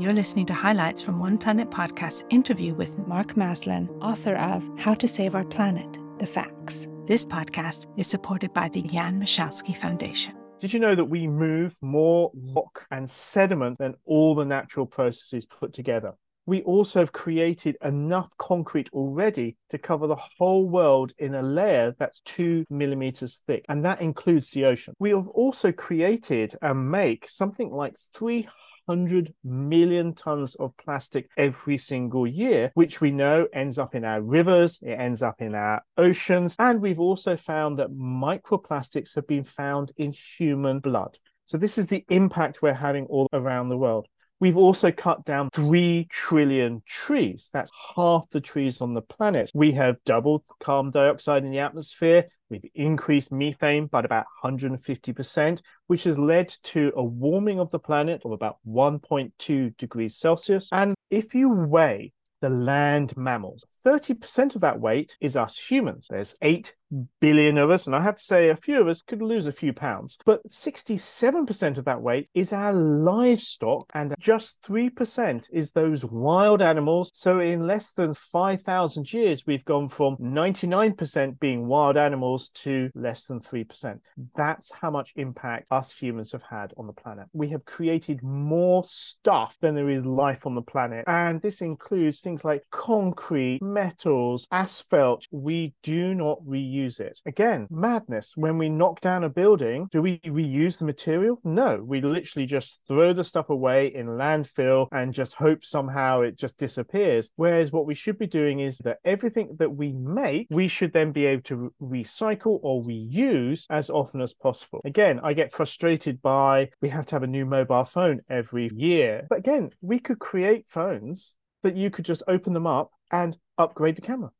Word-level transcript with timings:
You're 0.00 0.14
listening 0.14 0.46
to 0.46 0.54
highlights 0.54 1.02
from 1.02 1.18
One 1.18 1.36
Planet 1.36 1.68
Podcast's 1.68 2.24
interview 2.30 2.72
with 2.72 2.96
Mark 3.06 3.36
Maslin, 3.36 3.86
author 4.00 4.34
of 4.36 4.66
How 4.78 4.94
to 4.94 5.06
Save 5.06 5.34
Our 5.34 5.44
Planet 5.44 5.98
The 6.18 6.26
Facts. 6.26 6.88
This 7.04 7.26
podcast 7.26 7.86
is 7.98 8.06
supported 8.06 8.54
by 8.54 8.70
the 8.70 8.80
Jan 8.80 9.20
Michalski 9.20 9.76
Foundation. 9.76 10.34
Did 10.58 10.72
you 10.72 10.80
know 10.80 10.94
that 10.94 11.04
we 11.04 11.26
move 11.26 11.76
more 11.82 12.30
rock 12.34 12.86
and 12.90 13.10
sediment 13.10 13.76
than 13.76 13.94
all 14.06 14.34
the 14.34 14.46
natural 14.46 14.86
processes 14.86 15.44
put 15.44 15.74
together? 15.74 16.14
We 16.46 16.62
also 16.62 17.00
have 17.00 17.12
created 17.12 17.76
enough 17.84 18.30
concrete 18.38 18.88
already 18.94 19.58
to 19.68 19.76
cover 19.76 20.06
the 20.06 20.16
whole 20.38 20.66
world 20.66 21.12
in 21.18 21.34
a 21.34 21.42
layer 21.42 21.94
that's 21.98 22.22
two 22.22 22.64
millimeters 22.70 23.42
thick, 23.46 23.66
and 23.68 23.84
that 23.84 24.00
includes 24.00 24.50
the 24.52 24.64
ocean. 24.64 24.94
We 24.98 25.10
have 25.10 25.28
also 25.28 25.72
created 25.72 26.56
and 26.62 26.90
make 26.90 27.28
something 27.28 27.70
like 27.70 27.96
300 28.14 28.50
100 28.90 29.32
million 29.44 30.12
tons 30.12 30.56
of 30.56 30.76
plastic 30.76 31.28
every 31.36 31.78
single 31.78 32.26
year, 32.26 32.72
which 32.74 33.00
we 33.00 33.12
know 33.12 33.46
ends 33.52 33.78
up 33.78 33.94
in 33.94 34.04
our 34.04 34.20
rivers, 34.20 34.80
it 34.82 34.94
ends 34.94 35.22
up 35.22 35.40
in 35.40 35.54
our 35.54 35.82
oceans. 35.96 36.56
And 36.58 36.82
we've 36.82 36.98
also 36.98 37.36
found 37.36 37.78
that 37.78 37.92
microplastics 37.92 39.14
have 39.14 39.28
been 39.28 39.44
found 39.44 39.92
in 39.96 40.12
human 40.12 40.80
blood. 40.80 41.18
So, 41.44 41.56
this 41.56 41.78
is 41.78 41.86
the 41.86 42.04
impact 42.08 42.62
we're 42.62 42.74
having 42.74 43.06
all 43.06 43.28
around 43.32 43.68
the 43.68 43.78
world. 43.78 44.08
We've 44.40 44.56
also 44.56 44.90
cut 44.90 45.24
down 45.24 45.50
3 45.52 46.08
trillion 46.10 46.82
trees. 46.86 47.50
That's 47.52 47.70
half 47.94 48.28
the 48.30 48.40
trees 48.40 48.80
on 48.80 48.94
the 48.94 49.02
planet. 49.02 49.50
We 49.54 49.72
have 49.72 50.02
doubled 50.04 50.44
carbon 50.60 50.90
dioxide 50.90 51.44
in 51.44 51.50
the 51.50 51.58
atmosphere. 51.58 52.26
We've 52.48 52.64
increased 52.74 53.30
methane 53.30 53.86
by 53.86 54.00
about 54.00 54.24
150%, 54.42 55.60
which 55.86 56.04
has 56.04 56.18
led 56.18 56.48
to 56.64 56.90
a 56.96 57.04
warming 57.04 57.60
of 57.60 57.70
the 57.70 57.78
planet 57.78 58.22
of 58.24 58.32
about 58.32 58.56
1.2 58.66 59.76
degrees 59.76 60.16
Celsius. 60.16 60.68
And 60.72 60.94
if 61.10 61.34
you 61.34 61.50
weigh 61.50 62.12
the 62.40 62.50
land 62.50 63.16
mammals. 63.16 63.64
30% 63.84 64.54
of 64.54 64.62
that 64.62 64.80
weight 64.80 65.16
is 65.20 65.36
us 65.36 65.58
humans. 65.58 66.06
There's 66.08 66.34
8 66.40 66.74
billion 67.20 67.58
of 67.58 67.70
us, 67.70 67.86
and 67.86 67.94
I 67.94 68.02
have 68.02 68.16
to 68.16 68.22
say 68.22 68.48
a 68.48 68.56
few 68.56 68.80
of 68.80 68.88
us 68.88 69.02
could 69.02 69.22
lose 69.22 69.46
a 69.46 69.52
few 69.52 69.72
pounds. 69.72 70.18
But 70.24 70.42
67% 70.48 71.78
of 71.78 71.84
that 71.84 72.02
weight 72.02 72.28
is 72.34 72.52
our 72.52 72.72
livestock, 72.72 73.90
and 73.94 74.14
just 74.18 74.60
3% 74.62 75.48
is 75.52 75.70
those 75.70 76.04
wild 76.04 76.62
animals. 76.62 77.10
So 77.14 77.40
in 77.40 77.66
less 77.66 77.92
than 77.92 78.14
5,000 78.14 79.12
years, 79.12 79.46
we've 79.46 79.64
gone 79.64 79.88
from 79.88 80.16
99% 80.16 81.38
being 81.40 81.66
wild 81.66 81.96
animals 81.96 82.50
to 82.50 82.90
less 82.94 83.26
than 83.26 83.40
3%. 83.40 84.00
That's 84.34 84.72
how 84.72 84.90
much 84.90 85.12
impact 85.16 85.66
us 85.70 85.96
humans 85.96 86.32
have 86.32 86.42
had 86.42 86.72
on 86.76 86.86
the 86.86 86.92
planet. 86.92 87.26
We 87.32 87.50
have 87.50 87.64
created 87.64 88.22
more 88.22 88.84
stuff 88.84 89.56
than 89.60 89.74
there 89.74 89.90
is 89.90 90.04
life 90.06 90.46
on 90.46 90.54
the 90.54 90.62
planet. 90.62 91.04
And 91.06 91.40
this 91.40 91.60
includes 91.60 92.20
things 92.20 92.44
like 92.44 92.62
concrete, 92.70 93.62
metals, 93.62 94.46
asphalt. 94.50 95.26
We 95.30 95.74
do 95.82 96.14
not 96.14 96.42
reuse 96.44 96.79
reuse 96.80 97.00
it. 97.00 97.20
Again, 97.26 97.66
madness. 97.70 98.32
When 98.36 98.58
we 98.58 98.68
knock 98.68 99.00
down 99.00 99.24
a 99.24 99.28
building, 99.28 99.88
do 99.90 100.02
we 100.02 100.18
reuse 100.20 100.78
the 100.78 100.84
material? 100.84 101.40
No, 101.44 101.82
we 101.84 102.00
literally 102.00 102.46
just 102.46 102.80
throw 102.86 103.12
the 103.12 103.24
stuff 103.24 103.50
away 103.50 103.88
in 103.94 104.06
landfill 104.06 104.88
and 104.92 105.12
just 105.12 105.34
hope 105.34 105.64
somehow 105.64 106.20
it 106.22 106.36
just 106.36 106.58
disappears. 106.58 107.30
Whereas 107.36 107.72
what 107.72 107.86
we 107.86 107.94
should 107.94 108.18
be 108.18 108.26
doing 108.26 108.60
is 108.60 108.78
that 108.78 108.98
everything 109.04 109.56
that 109.58 109.74
we 109.74 109.92
make, 109.92 110.46
we 110.50 110.68
should 110.68 110.92
then 110.92 111.12
be 111.12 111.26
able 111.26 111.42
to 111.42 111.72
recycle 111.82 112.58
or 112.62 112.82
reuse 112.82 113.66
as 113.70 113.90
often 113.90 114.20
as 114.20 114.34
possible. 114.34 114.80
Again, 114.84 115.20
I 115.22 115.32
get 115.32 115.52
frustrated 115.52 116.22
by 116.22 116.70
we 116.80 116.88
have 116.90 117.06
to 117.06 117.14
have 117.14 117.22
a 117.22 117.28
new 117.28 117.46
mobile 117.46 117.84
phone 117.84 118.20
every 118.28 118.70
year. 118.74 119.26
But 119.28 119.38
again, 119.38 119.70
we 119.80 119.98
could 119.98 120.18
create 120.18 120.66
phones 120.68 121.34
that 121.62 121.76
you 121.76 121.90
could 121.90 122.04
just 122.04 122.22
open 122.26 122.52
them 122.52 122.66
up 122.66 122.90
and 123.10 123.36
upgrade 123.58 123.96
the 123.96 124.00
camera 124.00 124.30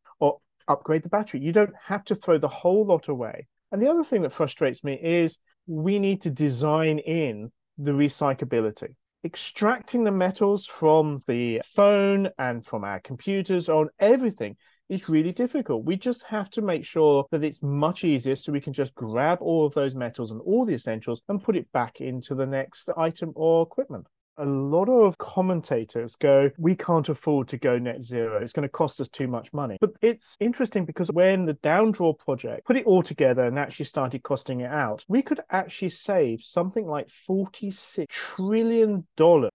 upgrade 0.70 1.02
the 1.02 1.08
battery. 1.08 1.40
You 1.40 1.52
don't 1.52 1.74
have 1.84 2.04
to 2.04 2.14
throw 2.14 2.38
the 2.38 2.48
whole 2.48 2.86
lot 2.86 3.08
away. 3.08 3.46
And 3.72 3.82
the 3.82 3.90
other 3.90 4.04
thing 4.04 4.22
that 4.22 4.32
frustrates 4.32 4.82
me 4.82 4.94
is 4.94 5.38
we 5.66 5.98
need 5.98 6.22
to 6.22 6.30
design 6.30 6.98
in 6.98 7.52
the 7.76 7.92
recyclability. 7.92 8.94
Extracting 9.24 10.04
the 10.04 10.10
metals 10.10 10.66
from 10.66 11.20
the 11.26 11.60
phone 11.64 12.30
and 12.38 12.64
from 12.64 12.84
our 12.84 13.00
computers 13.00 13.68
on 13.68 13.88
everything 13.98 14.56
is 14.88 15.08
really 15.08 15.32
difficult. 15.32 15.84
We 15.84 15.96
just 15.96 16.24
have 16.24 16.50
to 16.50 16.62
make 16.62 16.84
sure 16.84 17.26
that 17.30 17.44
it's 17.44 17.62
much 17.62 18.02
easier 18.02 18.34
so 18.34 18.50
we 18.50 18.60
can 18.60 18.72
just 18.72 18.94
grab 18.94 19.38
all 19.40 19.66
of 19.66 19.74
those 19.74 19.94
metals 19.94 20.30
and 20.30 20.40
all 20.40 20.64
the 20.64 20.74
essentials 20.74 21.22
and 21.28 21.42
put 21.42 21.56
it 21.56 21.70
back 21.72 22.00
into 22.00 22.34
the 22.34 22.46
next 22.46 22.88
item 22.96 23.32
or 23.36 23.62
equipment 23.62 24.06
a 24.40 24.46
lot 24.46 24.88
of 24.88 25.18
commentators 25.18 26.16
go, 26.16 26.50
we 26.56 26.74
can't 26.74 27.08
afford 27.08 27.48
to 27.48 27.58
go 27.58 27.78
net 27.78 28.02
zero. 28.02 28.40
It's 28.42 28.52
going 28.52 28.62
to 28.62 28.68
cost 28.68 29.00
us 29.00 29.08
too 29.08 29.28
much 29.28 29.52
money. 29.52 29.76
But 29.80 29.92
it's 30.00 30.36
interesting 30.40 30.86
because 30.86 31.12
when 31.12 31.44
the 31.44 31.54
Downdraw 31.54 32.18
project 32.18 32.66
put 32.66 32.76
it 32.76 32.86
all 32.86 33.02
together 33.02 33.44
and 33.44 33.58
actually 33.58 33.84
started 33.84 34.22
costing 34.22 34.60
it 34.60 34.70
out, 34.70 35.04
we 35.08 35.20
could 35.20 35.40
actually 35.50 35.90
save 35.90 36.42
something 36.42 36.86
like 36.86 37.08
$46 37.08 38.08
trillion 38.08 39.04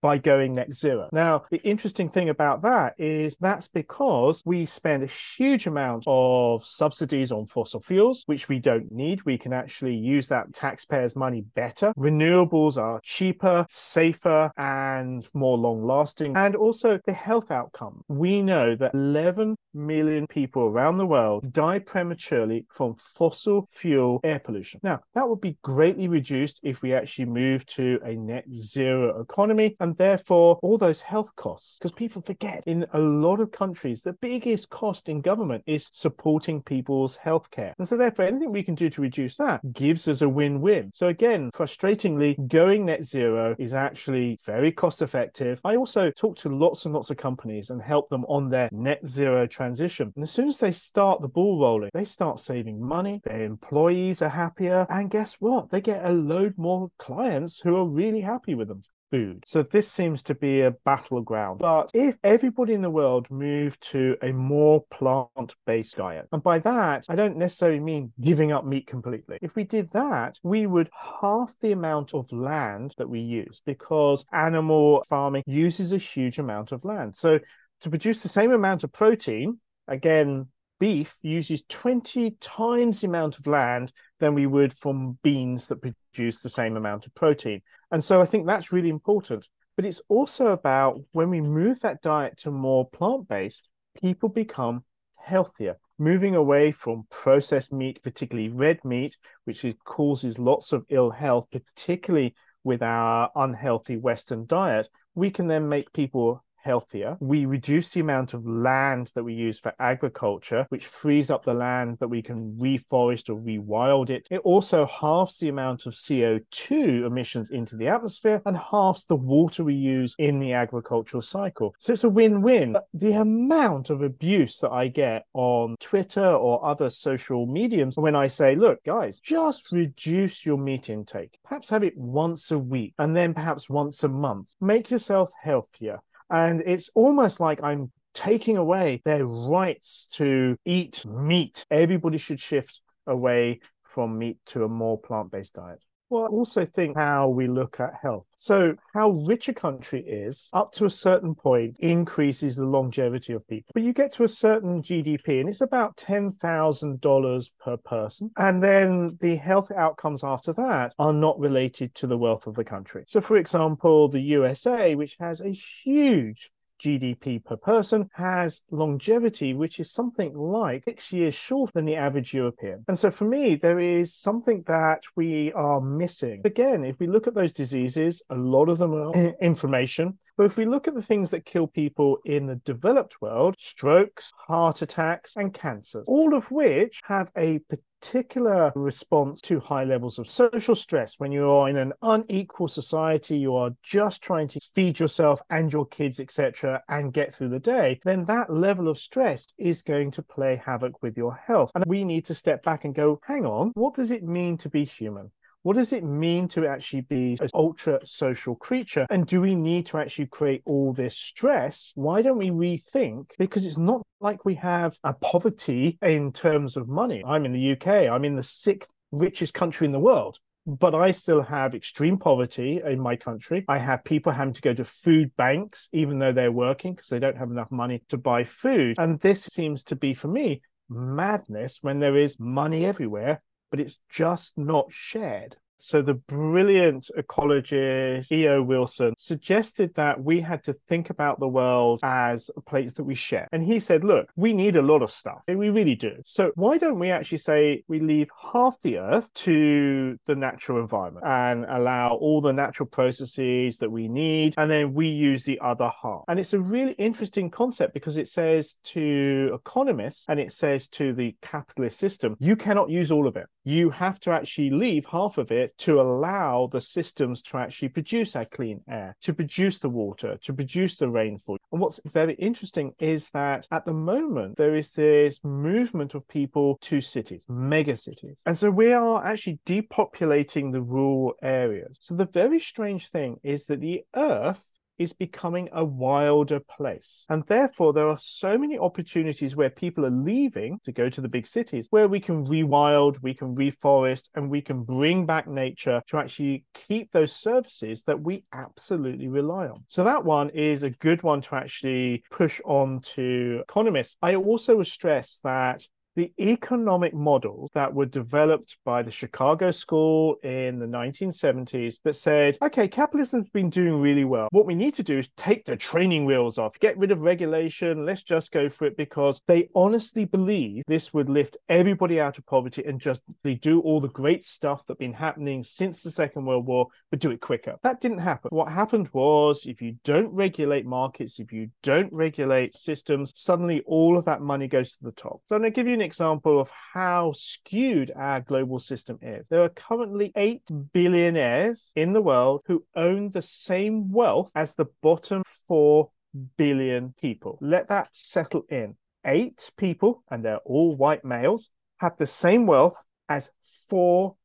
by 0.00 0.18
going 0.18 0.54
net 0.54 0.72
zero. 0.72 1.08
Now, 1.12 1.44
the 1.50 1.60
interesting 1.62 2.08
thing 2.08 2.28
about 2.28 2.62
that 2.62 2.94
is 2.98 3.36
that's 3.38 3.68
because 3.68 4.42
we 4.44 4.66
spend 4.66 5.02
a 5.02 5.06
huge 5.06 5.66
amount 5.66 6.04
of 6.06 6.64
subsidies 6.64 7.32
on 7.32 7.46
fossil 7.46 7.80
fuels, 7.80 8.22
which 8.26 8.48
we 8.48 8.60
don't 8.60 8.92
need. 8.92 9.24
We 9.24 9.36
can 9.36 9.52
actually 9.52 9.96
use 9.96 10.28
that 10.28 10.54
taxpayers' 10.54 11.16
money 11.16 11.40
better. 11.40 11.92
Renewables 11.98 12.76
are 12.76 13.00
cheaper, 13.02 13.66
safer, 13.68 14.52
and 14.56 14.75
and 14.76 15.26
more 15.32 15.56
long 15.56 15.86
lasting, 15.86 16.36
and 16.36 16.54
also 16.54 16.98
the 17.06 17.12
health 17.12 17.50
outcome. 17.50 18.02
We 18.08 18.42
know 18.42 18.76
that 18.76 18.94
11 18.94 19.56
million 19.72 20.26
people 20.26 20.64
around 20.64 20.96
the 20.96 21.06
world 21.06 21.52
die 21.52 21.78
prematurely 21.78 22.66
from 22.70 22.96
fossil 22.96 23.66
fuel 23.70 24.20
air 24.24 24.38
pollution. 24.38 24.80
Now, 24.82 25.00
that 25.14 25.28
would 25.28 25.40
be 25.40 25.56
greatly 25.62 26.08
reduced 26.08 26.60
if 26.62 26.82
we 26.82 26.94
actually 26.94 27.26
move 27.26 27.64
to 27.66 28.00
a 28.04 28.14
net 28.14 28.44
zero 28.52 29.20
economy, 29.20 29.76
and 29.80 29.96
therefore 29.96 30.58
all 30.62 30.78
those 30.78 31.00
health 31.02 31.34
costs, 31.36 31.78
because 31.78 31.92
people 31.92 32.22
forget 32.22 32.64
in 32.66 32.86
a 32.92 32.98
lot 32.98 33.40
of 33.40 33.52
countries, 33.52 34.02
the 34.02 34.12
biggest 34.14 34.68
cost 34.70 35.08
in 35.08 35.20
government 35.20 35.62
is 35.66 35.88
supporting 35.92 36.62
people's 36.62 37.18
healthcare. 37.18 37.72
And 37.78 37.88
so, 37.88 37.96
therefore, 37.96 38.24
anything 38.24 38.52
we 38.52 38.62
can 38.62 38.74
do 38.74 38.90
to 38.90 39.00
reduce 39.00 39.36
that 39.36 39.72
gives 39.72 40.08
us 40.08 40.20
a 40.22 40.28
win 40.28 40.60
win. 40.60 40.90
So, 40.92 41.08
again, 41.08 41.50
frustratingly, 41.54 42.48
going 42.48 42.86
net 42.86 43.04
zero 43.04 43.54
is 43.58 43.74
actually 43.74 44.40
very 44.44 44.55
very 44.56 44.72
cost 44.72 45.02
effective. 45.02 45.60
I 45.64 45.76
also 45.76 46.10
talk 46.10 46.36
to 46.38 46.48
lots 46.48 46.86
and 46.86 46.94
lots 46.94 47.10
of 47.10 47.18
companies 47.18 47.68
and 47.68 47.82
help 47.82 48.08
them 48.08 48.24
on 48.24 48.48
their 48.48 48.70
net 48.72 49.06
zero 49.06 49.46
transition. 49.46 50.12
And 50.16 50.22
as 50.22 50.30
soon 50.30 50.48
as 50.48 50.56
they 50.56 50.72
start 50.72 51.20
the 51.20 51.28
ball 51.28 51.60
rolling, 51.60 51.90
they 51.92 52.06
start 52.06 52.40
saving 52.40 52.82
money, 52.82 53.20
their 53.24 53.44
employees 53.44 54.22
are 54.22 54.30
happier, 54.30 54.86
and 54.88 55.10
guess 55.10 55.34
what? 55.40 55.70
They 55.70 55.82
get 55.82 56.06
a 56.06 56.10
load 56.10 56.54
more 56.56 56.90
clients 56.98 57.60
who 57.60 57.76
are 57.76 57.86
really 57.86 58.22
happy 58.22 58.54
with 58.54 58.68
them 58.68 58.80
food. 59.10 59.44
So 59.46 59.62
this 59.62 59.88
seems 59.90 60.22
to 60.24 60.34
be 60.34 60.62
a 60.62 60.70
battleground. 60.70 61.60
But 61.60 61.90
if 61.94 62.18
everybody 62.24 62.74
in 62.74 62.82
the 62.82 62.90
world 62.90 63.30
moved 63.30 63.80
to 63.90 64.16
a 64.22 64.32
more 64.32 64.84
plant-based 64.90 65.96
diet, 65.96 66.28
and 66.32 66.42
by 66.42 66.58
that 66.60 67.06
I 67.08 67.14
don't 67.14 67.36
necessarily 67.36 67.80
mean 67.80 68.12
giving 68.20 68.52
up 68.52 68.64
meat 68.64 68.86
completely. 68.86 69.38
If 69.42 69.56
we 69.56 69.64
did 69.64 69.90
that, 69.90 70.38
we 70.42 70.66
would 70.66 70.90
half 71.20 71.54
the 71.60 71.72
amount 71.72 72.14
of 72.14 72.30
land 72.32 72.94
that 72.98 73.08
we 73.08 73.20
use 73.20 73.62
because 73.64 74.24
animal 74.32 75.04
farming 75.08 75.42
uses 75.46 75.92
a 75.92 75.98
huge 75.98 76.38
amount 76.38 76.72
of 76.72 76.84
land. 76.84 77.16
So 77.16 77.38
to 77.82 77.90
produce 77.90 78.22
the 78.22 78.28
same 78.28 78.52
amount 78.52 78.84
of 78.84 78.92
protein, 78.92 79.60
again, 79.88 80.48
beef 80.78 81.16
uses 81.22 81.64
20 81.68 82.32
times 82.40 83.00
the 83.00 83.06
amount 83.06 83.38
of 83.38 83.46
land 83.46 83.92
than 84.18 84.34
we 84.34 84.46
would 84.46 84.72
from 84.72 85.18
beans 85.22 85.68
that 85.68 85.82
produce 85.82 86.40
the 86.40 86.48
same 86.48 86.76
amount 86.76 87.06
of 87.06 87.14
protein. 87.14 87.62
And 87.90 88.02
so 88.02 88.20
I 88.20 88.26
think 88.26 88.46
that's 88.46 88.72
really 88.72 88.88
important. 88.88 89.48
But 89.76 89.84
it's 89.84 90.00
also 90.08 90.48
about 90.48 91.00
when 91.12 91.30
we 91.30 91.40
move 91.40 91.80
that 91.80 92.00
diet 92.00 92.38
to 92.38 92.50
more 92.50 92.88
plant 92.88 93.28
based, 93.28 93.68
people 94.00 94.28
become 94.28 94.84
healthier, 95.16 95.76
moving 95.98 96.34
away 96.34 96.70
from 96.70 97.06
processed 97.10 97.72
meat, 97.72 98.02
particularly 98.02 98.48
red 98.48 98.84
meat, 98.84 99.16
which 99.44 99.64
causes 99.84 100.38
lots 100.38 100.72
of 100.72 100.86
ill 100.88 101.10
health, 101.10 101.48
particularly 101.50 102.34
with 102.64 102.82
our 102.82 103.30
unhealthy 103.34 103.96
Western 103.96 104.46
diet. 104.46 104.88
We 105.14 105.30
can 105.30 105.46
then 105.46 105.68
make 105.68 105.92
people 105.92 106.42
healthier. 106.66 107.16
We 107.20 107.46
reduce 107.46 107.90
the 107.90 108.00
amount 108.00 108.34
of 108.34 108.44
land 108.44 109.12
that 109.14 109.22
we 109.22 109.34
use 109.34 109.58
for 109.58 109.72
agriculture, 109.78 110.66
which 110.68 110.86
frees 110.86 111.30
up 111.30 111.44
the 111.44 111.54
land 111.54 111.98
that 112.00 112.08
we 112.08 112.22
can 112.22 112.58
reforest 112.58 113.30
or 113.30 113.36
rewild 113.36 114.10
it. 114.10 114.26
It 114.32 114.40
also 114.40 114.84
halves 114.84 115.38
the 115.38 115.48
amount 115.48 115.86
of 115.86 115.94
CO2 115.94 117.06
emissions 117.06 117.50
into 117.50 117.76
the 117.76 117.86
atmosphere 117.86 118.42
and 118.44 118.56
halves 118.56 119.04
the 119.04 119.14
water 119.14 119.62
we 119.62 119.74
use 119.74 120.16
in 120.18 120.40
the 120.40 120.54
agricultural 120.54 121.22
cycle. 121.22 121.72
So 121.78 121.92
it's 121.92 122.02
a 122.02 122.08
win 122.08 122.42
win. 122.42 122.76
The 122.92 123.12
amount 123.12 123.90
of 123.90 124.02
abuse 124.02 124.58
that 124.58 124.72
I 124.72 124.88
get 124.88 125.24
on 125.34 125.76
Twitter 125.78 126.26
or 126.26 126.66
other 126.66 126.90
social 126.90 127.46
mediums 127.46 127.96
when 127.96 128.16
I 128.16 128.26
say, 128.26 128.56
look, 128.56 128.82
guys, 128.82 129.20
just 129.20 129.70
reduce 129.70 130.44
your 130.44 130.58
meat 130.58 130.90
intake. 130.90 131.38
Perhaps 131.44 131.70
have 131.70 131.84
it 131.84 131.96
once 131.96 132.50
a 132.50 132.58
week 132.58 132.94
and 132.98 133.14
then 133.14 133.34
perhaps 133.34 133.70
once 133.70 134.02
a 134.02 134.08
month. 134.08 134.54
Make 134.60 134.90
yourself 134.90 135.30
healthier. 135.40 136.00
And 136.30 136.62
it's 136.64 136.90
almost 136.94 137.40
like 137.40 137.62
I'm 137.62 137.92
taking 138.14 138.56
away 138.56 139.02
their 139.04 139.26
rights 139.26 140.08
to 140.12 140.56
eat 140.64 141.04
meat. 141.04 141.64
Everybody 141.70 142.18
should 142.18 142.40
shift 142.40 142.80
away 143.06 143.60
from 143.84 144.18
meat 144.18 144.38
to 144.46 144.64
a 144.64 144.68
more 144.68 144.98
plant 144.98 145.30
based 145.30 145.54
diet. 145.54 145.80
Well, 146.08 146.24
I 146.24 146.28
also 146.28 146.64
think 146.64 146.96
how 146.96 147.28
we 147.28 147.48
look 147.48 147.80
at 147.80 147.94
health. 148.00 148.26
So, 148.36 148.76
how 148.94 149.10
rich 149.10 149.48
a 149.48 149.54
country 149.54 150.04
is, 150.06 150.48
up 150.52 150.70
to 150.72 150.84
a 150.84 150.90
certain 150.90 151.34
point, 151.34 151.76
increases 151.80 152.54
the 152.54 152.64
longevity 152.64 153.32
of 153.32 153.46
people. 153.48 153.72
But 153.74 153.82
you 153.82 153.92
get 153.92 154.12
to 154.12 154.22
a 154.22 154.28
certain 154.28 154.82
GDP, 154.82 155.40
and 155.40 155.48
it's 155.48 155.62
about 155.62 155.96
$10,000 155.96 157.50
per 157.58 157.76
person. 157.78 158.30
And 158.36 158.62
then 158.62 159.18
the 159.20 159.34
health 159.34 159.72
outcomes 159.72 160.22
after 160.22 160.52
that 160.52 160.94
are 160.98 161.12
not 161.12 161.40
related 161.40 161.94
to 161.96 162.06
the 162.06 162.18
wealth 162.18 162.46
of 162.46 162.54
the 162.54 162.64
country. 162.64 163.04
So, 163.08 163.20
for 163.20 163.36
example, 163.36 164.08
the 164.08 164.20
USA, 164.20 164.94
which 164.94 165.16
has 165.18 165.40
a 165.40 165.50
huge 165.50 166.50
GDP 166.82 167.44
per 167.44 167.56
person 167.56 168.10
has 168.14 168.62
longevity, 168.70 169.54
which 169.54 169.80
is 169.80 169.90
something 169.90 170.36
like 170.36 170.84
six 170.84 171.12
years 171.12 171.34
shorter 171.34 171.72
than 171.74 171.84
the 171.84 171.96
average 171.96 172.34
European. 172.34 172.84
And 172.88 172.98
so 172.98 173.10
for 173.10 173.24
me, 173.24 173.56
there 173.56 173.80
is 173.80 174.14
something 174.14 174.64
that 174.66 175.02
we 175.14 175.52
are 175.52 175.80
missing. 175.80 176.42
Again, 176.44 176.84
if 176.84 176.98
we 176.98 177.06
look 177.06 177.26
at 177.26 177.34
those 177.34 177.52
diseases, 177.52 178.22
a 178.30 178.36
lot 178.36 178.68
of 178.68 178.78
them 178.78 178.94
are 178.94 179.12
inflammation. 179.40 180.18
But 180.36 180.44
if 180.44 180.56
we 180.58 180.66
look 180.66 180.86
at 180.86 180.94
the 180.94 181.02
things 181.02 181.30
that 181.30 181.46
kill 181.46 181.66
people 181.66 182.18
in 182.24 182.46
the 182.46 182.56
developed 182.56 183.22
world, 183.22 183.56
strokes, 183.58 184.32
heart 184.46 184.82
attacks, 184.82 185.34
and 185.36 185.54
cancers, 185.54 186.04
all 186.06 186.34
of 186.34 186.50
which 186.50 187.00
have 187.04 187.30
a 187.36 187.60
particular 188.06 188.72
response 188.76 189.40
to 189.40 189.58
high 189.58 189.82
levels 189.82 190.18
of 190.18 190.28
social 190.28 190.76
stress. 190.76 191.18
When 191.18 191.32
you 191.32 191.50
are 191.50 191.68
in 191.68 191.76
an 191.76 191.92
unequal 192.02 192.68
society, 192.68 193.36
you 193.36 193.56
are 193.56 193.70
just 193.82 194.22
trying 194.22 194.46
to 194.48 194.60
feed 194.74 195.00
yourself 195.00 195.40
and 195.50 195.72
your 195.72 195.86
kids, 195.86 196.20
etc., 196.20 196.82
and 196.88 197.12
get 197.12 197.34
through 197.34 197.48
the 197.48 197.58
day, 197.58 198.00
then 198.04 198.24
that 198.26 198.48
level 198.48 198.88
of 198.88 198.96
stress 198.98 199.48
is 199.58 199.82
going 199.82 200.12
to 200.12 200.22
play 200.22 200.62
havoc 200.64 201.02
with 201.02 201.16
your 201.16 201.34
health. 201.34 201.72
And 201.74 201.84
we 201.86 202.04
need 202.04 202.24
to 202.26 202.34
step 202.34 202.62
back 202.62 202.84
and 202.84 202.94
go, 202.94 203.20
hang 203.24 203.44
on, 203.44 203.72
what 203.74 203.94
does 203.94 204.12
it 204.12 204.22
mean 204.22 204.56
to 204.58 204.68
be 204.68 204.84
human? 204.84 205.32
What 205.66 205.74
does 205.74 205.92
it 205.92 206.04
mean 206.04 206.46
to 206.50 206.64
actually 206.64 207.00
be 207.00 207.36
an 207.40 207.48
ultra 207.52 207.98
social 208.04 208.54
creature? 208.54 209.04
And 209.10 209.26
do 209.26 209.40
we 209.40 209.56
need 209.56 209.86
to 209.86 209.98
actually 209.98 210.26
create 210.26 210.62
all 210.64 210.92
this 210.92 211.18
stress? 211.18 211.90
Why 211.96 212.22
don't 212.22 212.38
we 212.38 212.50
rethink? 212.50 213.32
Because 213.36 213.66
it's 213.66 213.76
not 213.76 214.02
like 214.20 214.44
we 214.44 214.54
have 214.54 214.96
a 215.02 215.12
poverty 215.12 215.98
in 216.02 216.30
terms 216.30 216.76
of 216.76 216.86
money. 216.86 217.20
I'm 217.26 217.44
in 217.44 217.52
the 217.52 217.72
UK, 217.72 217.88
I'm 218.08 218.24
in 218.24 218.36
the 218.36 218.44
sixth 218.44 218.88
richest 219.10 219.54
country 219.54 219.86
in 219.86 219.92
the 219.92 219.98
world 219.98 220.38
but 220.68 220.96
I 220.96 221.12
still 221.12 221.42
have 221.42 221.76
extreme 221.76 222.18
poverty 222.18 222.80
in 222.84 222.98
my 223.00 223.14
country. 223.14 223.64
I 223.68 223.78
have 223.78 224.02
people 224.02 224.32
having 224.32 224.54
to 224.54 224.60
go 224.60 224.74
to 224.74 224.84
food 224.84 225.30
banks, 225.36 225.88
even 225.92 226.18
though 226.18 226.32
they're 226.32 226.50
working, 226.50 226.94
because 226.94 227.08
they 227.08 227.20
don't 227.20 227.36
have 227.36 227.52
enough 227.52 227.70
money 227.70 228.02
to 228.08 228.16
buy 228.16 228.42
food. 228.42 228.96
And 228.98 229.20
this 229.20 229.44
seems 229.44 229.84
to 229.84 229.94
be, 229.94 230.12
for 230.12 230.26
me, 230.26 230.62
madness 230.88 231.78
when 231.82 232.00
there 232.00 232.16
is 232.16 232.40
money 232.40 232.84
everywhere 232.84 233.42
but 233.70 233.80
it's 233.80 233.98
just 234.10 234.56
not 234.56 234.86
shared. 234.90 235.56
So 235.78 236.02
the 236.02 236.14
brilliant 236.14 237.10
ecologist 237.16 238.32
E.O. 238.32 238.62
Wilson 238.62 239.14
suggested 239.18 239.94
that 239.94 240.22
we 240.22 240.40
had 240.40 240.64
to 240.64 240.74
think 240.88 241.10
about 241.10 241.40
the 241.40 241.48
world 241.48 242.00
as 242.02 242.50
a 242.56 242.60
place 242.60 242.94
that 242.94 243.04
we 243.04 243.14
share. 243.14 243.48
And 243.52 243.62
he 243.62 243.80
said, 243.80 244.04
look, 244.04 244.28
we 244.36 244.52
need 244.52 244.76
a 244.76 244.82
lot 244.82 245.02
of 245.02 245.10
stuff. 245.10 245.42
We 245.46 245.70
really 245.70 245.94
do. 245.94 246.16
So 246.24 246.52
why 246.54 246.78
don't 246.78 246.98
we 246.98 247.10
actually 247.10 247.38
say 247.38 247.84
we 247.88 248.00
leave 248.00 248.28
half 248.52 248.80
the 248.82 248.98
earth 248.98 249.32
to 249.34 250.18
the 250.26 250.34
natural 250.34 250.80
environment 250.80 251.26
and 251.26 251.64
allow 251.68 252.14
all 252.14 252.40
the 252.40 252.52
natural 252.52 252.86
processes 252.86 253.78
that 253.78 253.90
we 253.90 254.08
need, 254.08 254.54
and 254.56 254.70
then 254.70 254.94
we 254.94 255.08
use 255.08 255.44
the 255.44 255.60
other 255.60 255.90
half. 256.02 256.24
And 256.28 256.40
it's 256.40 256.54
a 256.54 256.60
really 256.60 256.92
interesting 256.92 257.50
concept 257.50 257.94
because 257.94 258.16
it 258.16 258.28
says 258.28 258.78
to 258.84 259.52
economists 259.54 260.26
and 260.28 260.40
it 260.40 260.52
says 260.52 260.88
to 260.88 261.12
the 261.12 261.36
capitalist 261.42 261.98
system, 261.98 262.36
you 262.38 262.56
cannot 262.56 262.90
use 262.90 263.10
all 263.10 263.26
of 263.26 263.36
it. 263.36 263.46
You 263.64 263.90
have 263.90 264.20
to 264.20 264.30
actually 264.30 264.70
leave 264.70 265.06
half 265.06 265.38
of 265.38 265.50
it 265.50 265.65
it 265.66 265.78
to 265.78 266.00
allow 266.00 266.68
the 266.70 266.80
systems 266.80 267.42
to 267.42 267.58
actually 267.58 267.88
produce 267.88 268.32
that 268.32 268.50
clean 268.50 268.80
air, 268.88 269.16
to 269.22 269.34
produce 269.34 269.78
the 269.78 269.88
water, 269.88 270.38
to 270.42 270.52
produce 270.52 270.96
the 270.96 271.08
rainfall. 271.08 271.58
And 271.72 271.80
what's 271.80 272.00
very 272.06 272.34
interesting 272.34 272.92
is 272.98 273.28
that 273.30 273.66
at 273.70 273.84
the 273.84 273.92
moment, 273.92 274.56
there 274.56 274.76
is 274.76 274.92
this 274.92 275.40
movement 275.44 276.14
of 276.14 276.26
people 276.28 276.78
to 276.82 277.00
cities, 277.00 277.44
mega 277.48 277.96
cities. 277.96 278.40
And 278.46 278.56
so 278.56 278.70
we 278.70 278.92
are 278.92 279.24
actually 279.24 279.58
depopulating 279.66 280.72
the 280.72 280.82
rural 280.82 281.34
areas. 281.42 281.98
So 282.02 282.14
the 282.14 282.26
very 282.26 282.60
strange 282.60 283.08
thing 283.08 283.36
is 283.42 283.66
that 283.66 283.80
the 283.80 284.02
earth 284.14 284.64
is 284.98 285.12
becoming 285.12 285.68
a 285.72 285.84
wilder 285.84 286.60
place. 286.60 287.26
And 287.28 287.44
therefore, 287.46 287.92
there 287.92 288.08
are 288.08 288.18
so 288.18 288.56
many 288.58 288.78
opportunities 288.78 289.56
where 289.56 289.70
people 289.70 290.04
are 290.06 290.10
leaving 290.10 290.78
to 290.84 290.92
go 290.92 291.08
to 291.08 291.20
the 291.20 291.28
big 291.28 291.46
cities 291.46 291.88
where 291.90 292.08
we 292.08 292.20
can 292.20 292.46
rewild, 292.46 293.22
we 293.22 293.34
can 293.34 293.54
reforest, 293.54 294.28
and 294.34 294.50
we 294.50 294.60
can 294.60 294.82
bring 294.82 295.26
back 295.26 295.46
nature 295.46 296.02
to 296.08 296.18
actually 296.18 296.64
keep 296.74 297.12
those 297.12 297.32
services 297.32 298.04
that 298.04 298.20
we 298.20 298.44
absolutely 298.52 299.28
rely 299.28 299.66
on. 299.66 299.84
So, 299.88 300.04
that 300.04 300.24
one 300.24 300.50
is 300.50 300.82
a 300.82 300.90
good 300.90 301.22
one 301.22 301.40
to 301.42 301.54
actually 301.56 302.24
push 302.30 302.60
on 302.64 303.00
to 303.14 303.62
economists. 303.68 304.16
I 304.22 304.34
also 304.36 304.76
would 304.76 304.86
stress 304.86 305.40
that 305.44 305.82
the 306.16 306.32
economic 306.40 307.14
models 307.14 307.70
that 307.74 307.94
were 307.94 308.06
developed 308.06 308.76
by 308.84 309.02
the 309.02 309.10
Chicago 309.10 309.70
School 309.70 310.36
in 310.42 310.78
the 310.78 310.86
1970s 310.86 311.96
that 312.04 312.16
said, 312.16 312.56
okay, 312.62 312.88
capitalism's 312.88 313.50
been 313.50 313.70
doing 313.70 314.00
really 314.00 314.24
well. 314.24 314.48
What 314.50 314.66
we 314.66 314.74
need 314.74 314.94
to 314.94 315.02
do 315.02 315.18
is 315.18 315.28
take 315.36 315.66
the 315.66 315.76
training 315.76 316.24
wheels 316.24 316.58
off, 316.58 316.78
get 316.80 316.96
rid 316.98 317.12
of 317.12 317.22
regulation, 317.22 318.06
let's 318.06 318.22
just 318.22 318.50
go 318.50 318.70
for 318.70 318.86
it 318.86 318.96
because 318.96 319.40
they 319.46 319.68
honestly 319.74 320.24
believe 320.24 320.82
this 320.86 321.12
would 321.12 321.28
lift 321.28 321.58
everybody 321.68 322.18
out 322.18 322.38
of 322.38 322.46
poverty 322.46 322.82
and 322.84 323.00
just 323.00 323.20
they 323.44 323.54
do 323.54 323.80
all 323.80 324.00
the 324.00 324.08
great 324.08 324.44
stuff 324.44 324.84
that's 324.86 324.98
been 324.98 325.12
happening 325.12 325.62
since 325.62 326.02
the 326.02 326.10
Second 326.10 326.46
World 326.46 326.66
War, 326.66 326.86
but 327.10 327.20
do 327.20 327.30
it 327.30 327.40
quicker. 327.40 327.76
That 327.82 328.00
didn't 328.00 328.18
happen. 328.18 328.48
What 328.50 328.72
happened 328.72 329.10
was 329.12 329.66
if 329.66 329.82
you 329.82 329.96
don't 330.02 330.32
regulate 330.32 330.86
markets, 330.86 331.38
if 331.38 331.52
you 331.52 331.70
don't 331.82 332.12
regulate 332.12 332.76
systems, 332.76 333.32
suddenly 333.36 333.82
all 333.86 334.16
of 334.16 334.24
that 334.24 334.40
money 334.40 334.66
goes 334.66 334.96
to 334.96 335.04
the 335.04 335.12
top. 335.12 335.42
So 335.44 335.54
I'm 335.54 335.62
going 335.62 335.72
to 335.72 335.76
give 335.76 335.86
you 335.86 335.94
an 335.94 336.05
example 336.06 336.58
of 336.58 336.70
how 336.94 337.32
skewed 337.32 338.10
our 338.16 338.40
global 338.40 338.78
system 338.78 339.18
is. 339.20 339.44
There 339.50 339.62
are 339.62 339.68
currently 339.68 340.32
8 340.34 340.62
billionaires 340.92 341.92
in 341.94 342.14
the 342.14 342.22
world 342.22 342.62
who 342.66 342.84
own 342.94 343.32
the 343.32 343.42
same 343.42 344.10
wealth 344.10 344.50
as 344.54 344.74
the 344.74 344.86
bottom 345.02 345.42
4 345.68 346.08
billion 346.56 347.14
people. 347.20 347.58
Let 347.60 347.88
that 347.88 348.08
settle 348.12 348.64
in. 348.70 348.96
Eight 349.24 349.70
people, 349.76 350.22
and 350.30 350.44
they're 350.44 350.58
all 350.58 350.96
white 350.96 351.24
males, 351.24 351.70
have 351.98 352.16
the 352.16 352.26
same 352.26 352.66
wealth 352.66 353.04
as 353.28 353.50
4 353.88 354.36